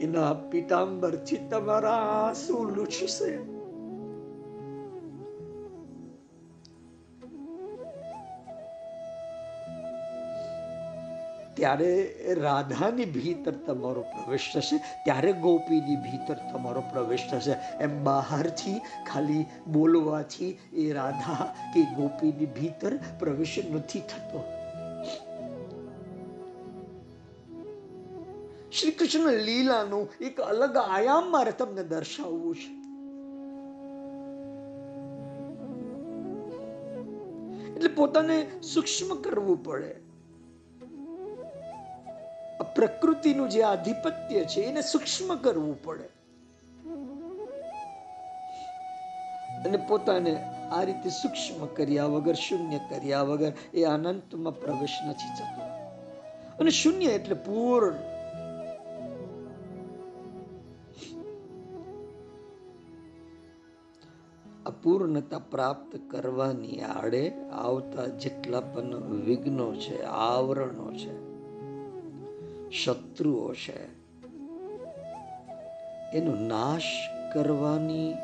[0.00, 3.30] એના પિતાંબરથી તમારા આંસુ લૂછશે
[11.56, 18.76] ત્યારે રાધાની ભીતર તમારો પ્રવેશ થશે ત્યારે ગોપીની ભીતર તમારો પ્રવેશ થશે એમ બહારથી
[19.08, 24.44] ખાલી બોલવાથી એ રાધા કે ગોપીની ભીતર પ્રવેશ નથી થતો
[28.72, 32.78] શ્રી કૃષ્ણ લીલાનું એક અલગ આયામ મારે તમને દર્શાવવું છે.
[37.72, 40.08] એટલે પોતાને સૂક્ષ્મ કરવું પડે.
[42.74, 46.04] પ્રકૃતિનું જે આધિપત્ય છે, એને સૂક્ષ્મ કરવું પડે.
[49.64, 55.62] અને પોતાને આ રીતે સૂક્ષ્મ કર્યા વગર, શૂન્ય કર્યા વગર એ અનંતમાં પ્રવેશ નથી થતો.
[56.60, 58.17] અને શૂન્ય એટલે પૂર્ણ.
[64.68, 71.14] અપૂર્ણતા પ્રાપ્ત કરવાની આડે આવતા જેટલા પણ વિઘ્નો છે, આવરણો છે,
[72.70, 73.84] શત્રુઓ છે,
[76.12, 78.14] એનો નાશ કરવાની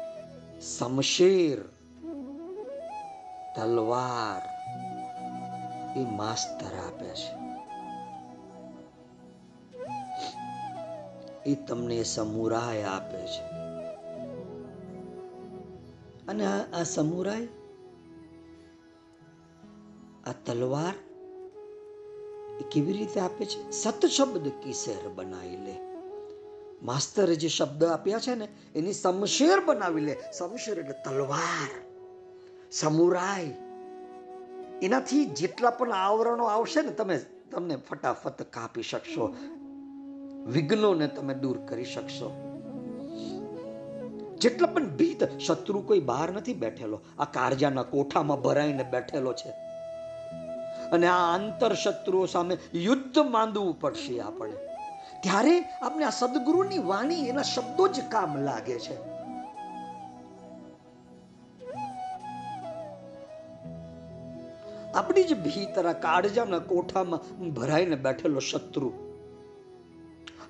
[0.60, 1.58] સમશેર,
[3.56, 4.42] તલવાર
[5.98, 7.32] એ માસ્તર આપે છે.
[11.50, 13.63] એ તમને સમુરાય આપે છે.
[16.28, 17.48] અને આ સમુરાય
[20.26, 20.94] આ તલવાર,
[22.60, 23.70] એ કેવી રીતે આપે છે?
[23.70, 24.72] સત શબ્દ કી
[25.14, 25.74] બનાવી લે.
[26.82, 30.16] માસ્તરે જે શબ્દ આપ્યા છે ને, એની સમશેર બનાવી લે.
[30.38, 31.68] સમશેર એટલે તલવાર
[32.72, 33.56] સમુરાય
[34.82, 37.18] એનાથી જેટલા પણ આવરણો આવશે ને, તમે
[37.50, 39.34] તમને ફટાફટ કાપી શકશો.
[40.46, 42.43] વિઘ્નોને તમે દૂર કરી શકશો.
[44.44, 49.50] જેટલા પણ ભીત શત્રુ કોઈ બહાર નથી બેઠેલો, આ કારજાના કોઠામાં ભરાઈને બેઠેલો છે.
[50.90, 54.52] અને આ આંતર શત્રુઓ સામે યુદ્ધ માંડવું પડશે આપણે.
[55.22, 58.96] ત્યારે આપણે આ સદગુરુની વાણી, એના શબ્દો જ કામ લાગે છે.
[64.92, 68.92] આપણી જ ભીતર કાળજાના કોઠામાં ભરાઈને બેઠેલો શત્રુ,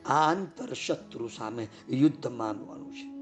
[0.07, 3.14] આ આંતર શત્રુ સામે યુદ્ધ માનવાનું છે.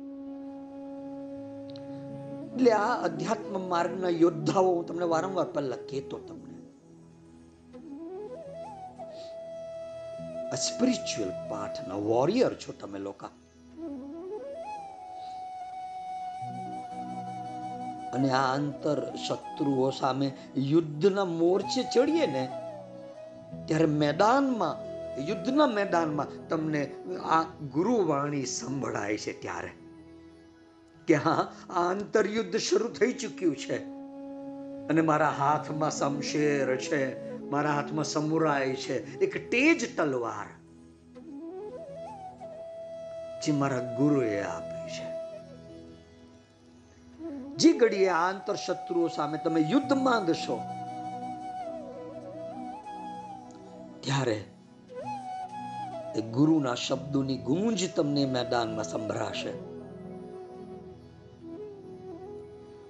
[2.52, 6.52] એટલે આ અધ્યાત્મ માર્ગના યોદ્ધાઓ હું તમને વારંવાર પહેલા કહેતો તમને.
[10.56, 13.26] સ્પિરિચ્યુઅલ પાઠના વોરિયર છો તમે લોકો.
[18.12, 22.48] અને આ અંતર શત્રુઓ સામે યુદ્ધના મોરચે ચડીએ ને,
[23.66, 24.92] ત્યારે મેદાનમાં,
[25.22, 26.94] યુદ્ધના મેદાનમાં તમને
[27.24, 27.42] આ
[27.72, 29.81] ગુરુવાણી સંભળાય છે ત્યારે.
[31.06, 33.78] કે હા આ આંતરયુદ્ધ શરૂ થઈ ચૂક્યું છે.
[34.88, 37.00] અને મારા હાથમાં સમશેર છે,
[37.50, 40.48] મારા હાથમાં સમુરાય છે, એક તેજ તલવાર
[43.42, 45.06] જે મારા ગુરુએ આપી છે.
[47.56, 50.56] જે ઘડીએ આ આંતર શત્રુઓ સામે તમે યુદ્ધ માંગશો,
[54.00, 54.38] ત્યારે
[56.16, 59.71] એ ગુરુના શબ્દોની ગુંજ તમને મેદાનમાં સંભળાશે.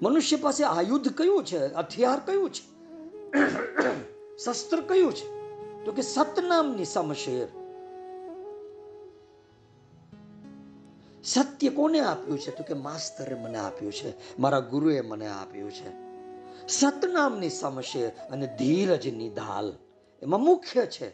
[0.02, 1.74] મનુષ્ય પાસે આયુધ કયું છે?
[1.74, 2.72] હથિયાર કયું છે?
[4.36, 5.26] શસ્ત્ર કયું છે?
[5.84, 7.48] તો કે સતનામની સમશેર.
[11.24, 12.50] સત્ય કોને આપ્યું છે?
[12.50, 14.38] તો કે માસ્તરે મને આપ્યું છે.
[14.38, 15.90] મારા ગુરુએ મને આપ્યું છે.
[16.68, 19.72] સતનામની સમશેર અને ધીરજની ઢાલ
[20.22, 21.08] એમાં મુખ્ય છે.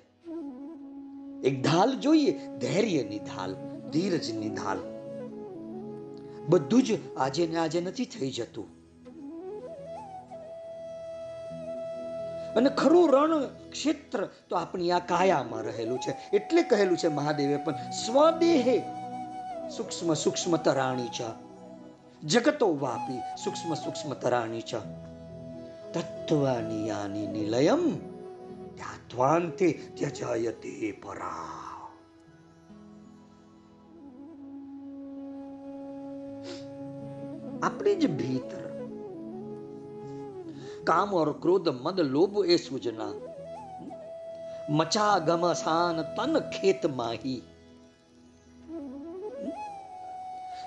[1.43, 3.55] એક ઢાલ જોઈએ, ધૈર્યની ઢાલ
[3.91, 4.79] ધીરજની ઢાલ
[6.49, 8.78] બધું જ આજે ને આજે નથી થઈ જતું.
[12.57, 16.17] અને ખરું રણ ક્ષેત્ર તો આપણી આ કાયામાં રહેલું છે.
[16.33, 18.83] એટલે કહેલું છે મહાદેવે, પણ સ્વદેહે
[19.77, 21.49] સૂક્ષ્મ સૂક્ષ્મ તરાણી છે.
[22.27, 25.09] જગતો વાપી સૂક્ષ્મ સૂક્ષ્મ તરાણી છે.
[25.93, 27.99] તત્વનિયાની નિલયમ
[28.77, 31.55] ધ્યાત્વાંતે ત્યજાયતે પરા.
[37.63, 38.68] આપણી જ ભીતર
[40.88, 43.08] કામ और क्रोध मद लोभ ए सूजना
[44.72, 47.36] मचा गमसान तन खेत माही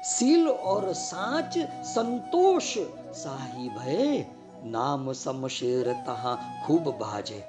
[0.09, 1.59] सील और साच
[1.89, 2.73] संतोष
[3.17, 4.25] साही भय
[4.71, 7.43] नाम समशेर तहा खूब बाजे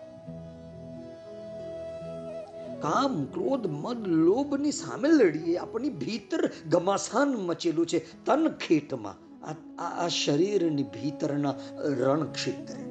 [2.82, 10.10] કામ ક્રોધ મદ લોભની સામે લડીએ આપણી ભીતર ગમાસાન મચેલું છે તન ખેતમાં આ આ
[10.18, 11.56] શરીરની ભીતરના
[12.00, 12.88] રણક્ષેત્રે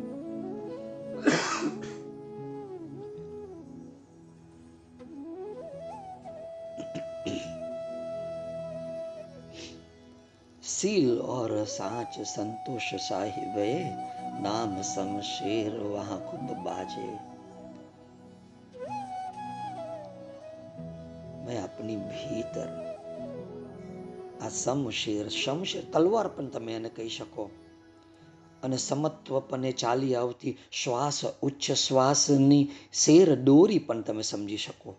[10.62, 13.54] सील और साच संतोष साहिब
[14.42, 17.06] नाम समशेर वहां खूब बाजे
[21.46, 22.89] मैं अपनी भीतर
[24.41, 27.49] આ સમશેર શમશેર તલવાર પણ તમે એને કહી શકો.
[28.63, 34.95] અને સમત્વપણે ચાલી આવતી શ્વાસ, ઉચ્ચ શ્વાસની શેર દોરી પણ તમે સમજી શકો.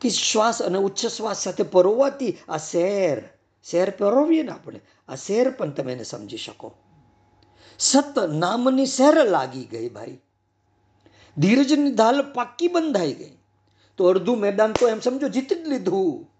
[0.00, 3.22] કે શ્વાસ અને ઉચ્ચ શ્વાસ સાથે પરોવાતી આ શેર
[3.64, 6.72] શેર પરોવીએ ને આપણે, આ શેર પણ તમે એને સમજી શકો.
[7.78, 10.18] સત નામની શેર લાગી ગઈ ભાઈ.
[11.38, 13.36] ધીરજની ધાલ પાકી બંધાઈ ગઈ.
[13.96, 16.31] તો અડધું મેદાન તો એમ સમજો જીતી જ લીધું.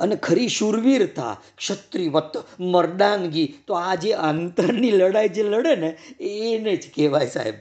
[0.00, 6.94] અને ખરી શૂરવીરતા ક્ષત્રિવત મર્દાનગી તો આ જે અંતરની લડાઈ જે લડે ને, એને જ
[6.94, 7.54] કહેવાય સાહેબ.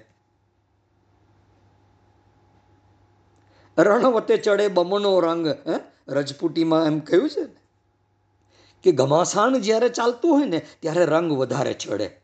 [3.78, 5.80] રણવતે ચડે બમનો રંગ, હે?
[6.08, 7.60] રજપૂટીમાં એમ કહ્યું છે ને,
[8.84, 12.22] કે ઘમાસાણ જ્યારે ચાલતું હોય ને, ત્યારે રંગ વધારે ચડે.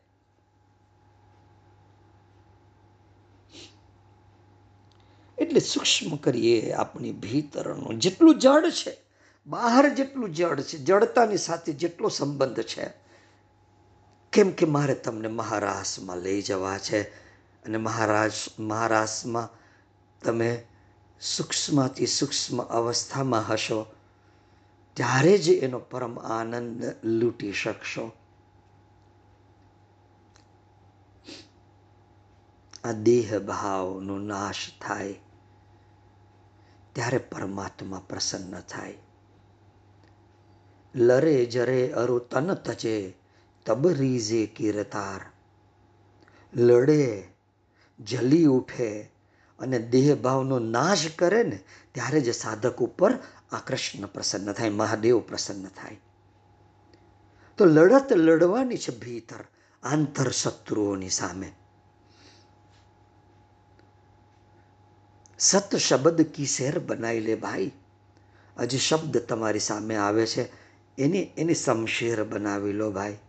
[5.38, 7.98] એટલે સૂક્ષ્મ કરીએ આપણી ભીતરનું.
[7.98, 9.05] જેટલું જડ છે
[9.46, 12.90] બહાર જેટલું જડ છે, જડતાની સાથે જેટલો સંબંધ છે,
[14.32, 17.02] કેમ કે મારે તમને મહારાષ્ટ્રમાં લઈ જવા છે
[17.64, 19.48] અને મહારાજ મહારાષ્ટ્રમાં
[20.20, 20.66] તમે
[21.20, 23.86] સૂક્ષ્મથી સૂક્ષ્મ અવસ્થામાં હશો,
[24.94, 28.12] ત્યારે જ એનો પરમ આનંદ લૂંટી શકશો.
[32.84, 35.14] આ દેહ ભાવનો નાશ થાય,
[36.92, 39.05] ત્યારે પરમાત્મા પ્રસન્ન થાય.
[40.96, 43.14] લરે જરે અરુ તન તજે
[43.66, 45.20] તબરીઝે કિરતાર.
[46.60, 47.28] લડે,
[48.00, 49.02] જલી ઉઠે
[49.58, 53.12] અને દેહ ભાવનો નાશ કરે ને, ત્યારે જ સાધક ઉપર
[53.52, 56.00] આ કૃષ્ણ પ્રસન્ન થાય, મહાદેવ પ્રસન્ન થાય.
[57.56, 59.44] તો લડત લડવાની છે ભીતર,
[59.82, 61.52] આંતર શત્રુઓની સામે.
[65.38, 66.46] સત શબ્દ કી
[66.86, 67.72] બનાવી લે ભાઈ.
[68.58, 70.65] હજી શબ્દ તમારી સામે આવે છે.
[70.97, 73.19] એની એની સમશેર બનાવી લો ભાઈ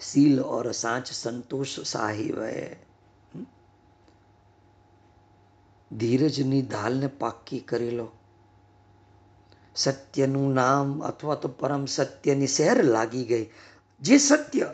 [0.00, 2.40] सील और सांच संतोष साहिब
[5.90, 8.06] ધીરજની ધાલને પાકી કરી લો
[9.76, 13.44] સત્યનું નામ અથવા તો પરમ સત્યની શેર લાગી ગઈ
[14.02, 14.68] જે સત્ય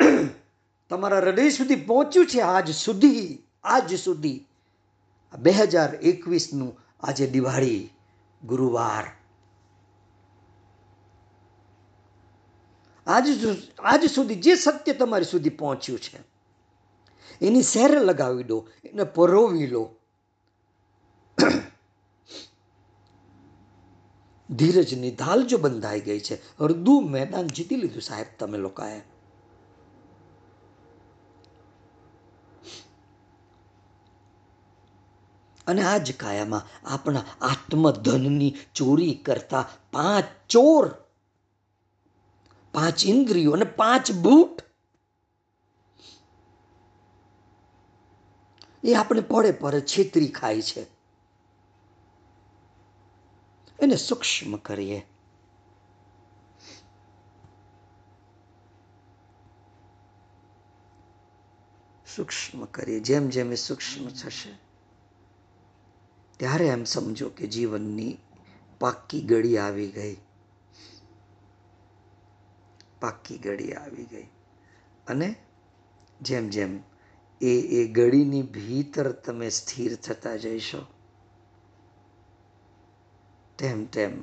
[0.91, 3.25] તમારા હૃદય સુધી પહોંચ્યું છે આજ સુધી
[3.67, 4.39] આજ સુધી
[5.33, 6.71] બે હજાર એકવીસનું
[7.03, 7.83] આજે દિવાળી
[8.42, 9.04] ગુરુવાર.
[13.06, 13.26] આજ
[13.78, 16.18] આજ સુધી જે સત્ય તમારી સુધી પહોંચ્યું છે,
[17.40, 19.84] એની સેર લગાવી દો, એને પરોવી લો.
[24.50, 29.00] ધીરજની ધાલ જો બંધાઈ ગઈ છે અડધું મેદાન જીતી લીધું સાહેબ તમે લોકોએ.
[35.68, 40.94] અને આ જ કાયામાં આપણા આત્મધનની ચોરી કરતા પાંચ ચોર,
[42.72, 44.62] પાંચ ઇન્દ્રિયો અને પાંચ બૂટ.
[48.84, 50.86] એ આપણે પડે પડે છેતરી ખાય છે.
[53.82, 55.06] એને સૂક્ષ્મ કરીએ.
[62.16, 64.67] સૂક્ષ્મ કરીએ, જેમ જેમ એ સૂક્ષ્મ થશે.
[66.38, 68.18] ત્યારે એમ સમજો કે જીવનની
[68.80, 70.16] પાક્કી ગળી આવી ગઈ.
[73.00, 74.26] પાક્કી ગળી આવી ગઈ.
[75.06, 75.34] અને
[76.20, 76.78] જેમ જેમ
[77.40, 80.86] એ એ ગળીની ભીતર તમે સ્થિર થતા જઈશો,
[83.58, 84.22] તેમ તેમ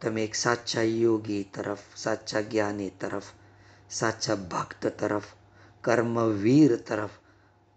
[0.00, 3.22] તમે એક સાચા યોગી તરફ, સાચા જ્ઞાની તરફ,
[3.90, 5.22] સાચા ભક્ત તરફ,
[5.80, 7.10] કર્મવીર તરફ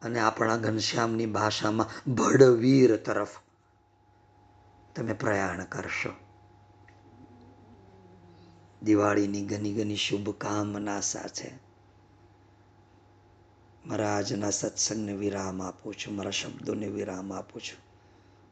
[0.01, 3.42] અને આપણા ઘનશ્યામની ભાષામાં ભડવીર તરફ
[4.95, 6.09] તમે પ્રયાણ કરશો.
[8.81, 11.51] દિવાળીની ઘણી ઘણી શુભકામના સાથે
[13.85, 17.93] મારા આજના સત્સંગને વિરામ આપું છું, મારા શબ્દોને વિરામ આપું છું.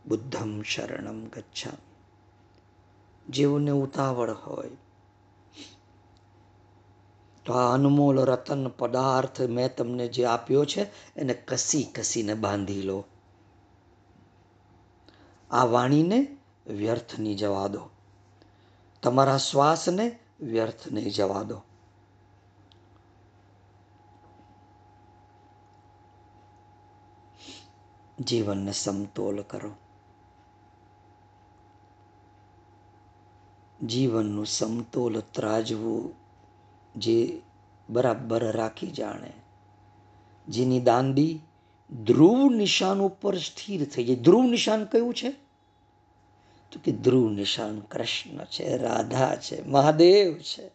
[0.09, 1.69] બુદ્ધમ શરણમ ગચ્છા
[3.29, 4.69] જેઓને ઉતાવળ હોય.
[7.45, 10.81] તો આ અનમોલ રતન પદાર્થ મેં તમને જે આપ્યો છે,
[11.15, 13.05] એને કસી કસીને બાંધી લો.
[15.51, 16.37] આ વાણીને
[16.67, 17.89] વ્યર્થ નહીં જવા દો.
[19.03, 21.61] તમારા શ્વાસને વ્યર્થ નહીં જવા દો.
[28.19, 29.71] જીવનને સમતોલ કરો.
[33.85, 36.15] જીવનનું સમતોલ ત્રાજવું
[36.95, 37.41] જે
[37.89, 39.33] બરાબર રાખી જાણે.
[40.47, 41.39] જેની દાંડી
[41.91, 44.15] ધ્રુવ નિશાન ઉપર સ્થિર થઈ જાય.
[44.15, 45.29] ધ્રુવ નિશાન કયું છે?
[46.71, 50.71] તો કે ધ્રુવ નિશાન કૃષ્ણ છે, રાધા છે, મહાદેવ છે.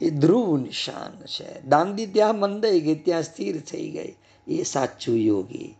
[0.00, 1.62] એ ધ્રુવ નિશાન છે.
[1.62, 4.14] દાંડી ત્યાં મંદાઈ ગઈ, ત્યાં સ્થિર થઈ ગઈ.
[4.46, 5.74] એ સાચું યોગી,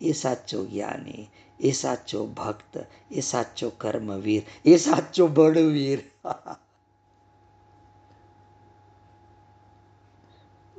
[0.00, 1.26] એ સાચો જ્ઞાની,
[1.60, 6.02] એ સાચો ભક્ત, એ સાચો કર્મવીર, એ સાચો બળવીર.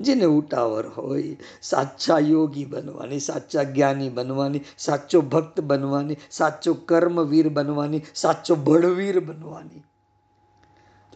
[0.02, 8.02] જેને ઉતાવળ હોય, સાચા યોગી બનવાની, સાચા જ્ઞાની બનવાની, સાચો ભક્ત બનવાની, સાચો કર્મવીર બનવાની,
[8.16, 9.84] સાચો બળવીર બનવાની.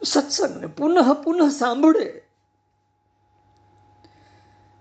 [0.04, 2.22] સત્સંગને પુનઃ પુનઃ સાંભળે.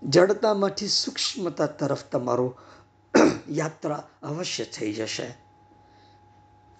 [0.03, 2.57] જડતામાંથી સૂક્ષ્મતા તરફ તમારો
[3.49, 5.35] યાત્રા અવશ્ય થઈ જશે.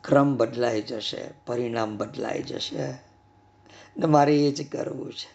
[0.03, 2.93] ક્રમ બદલાઈ જશે, પરિણામ બદલાઈ જશે.
[3.97, 5.34] ને મારે એ જ કરવું છે.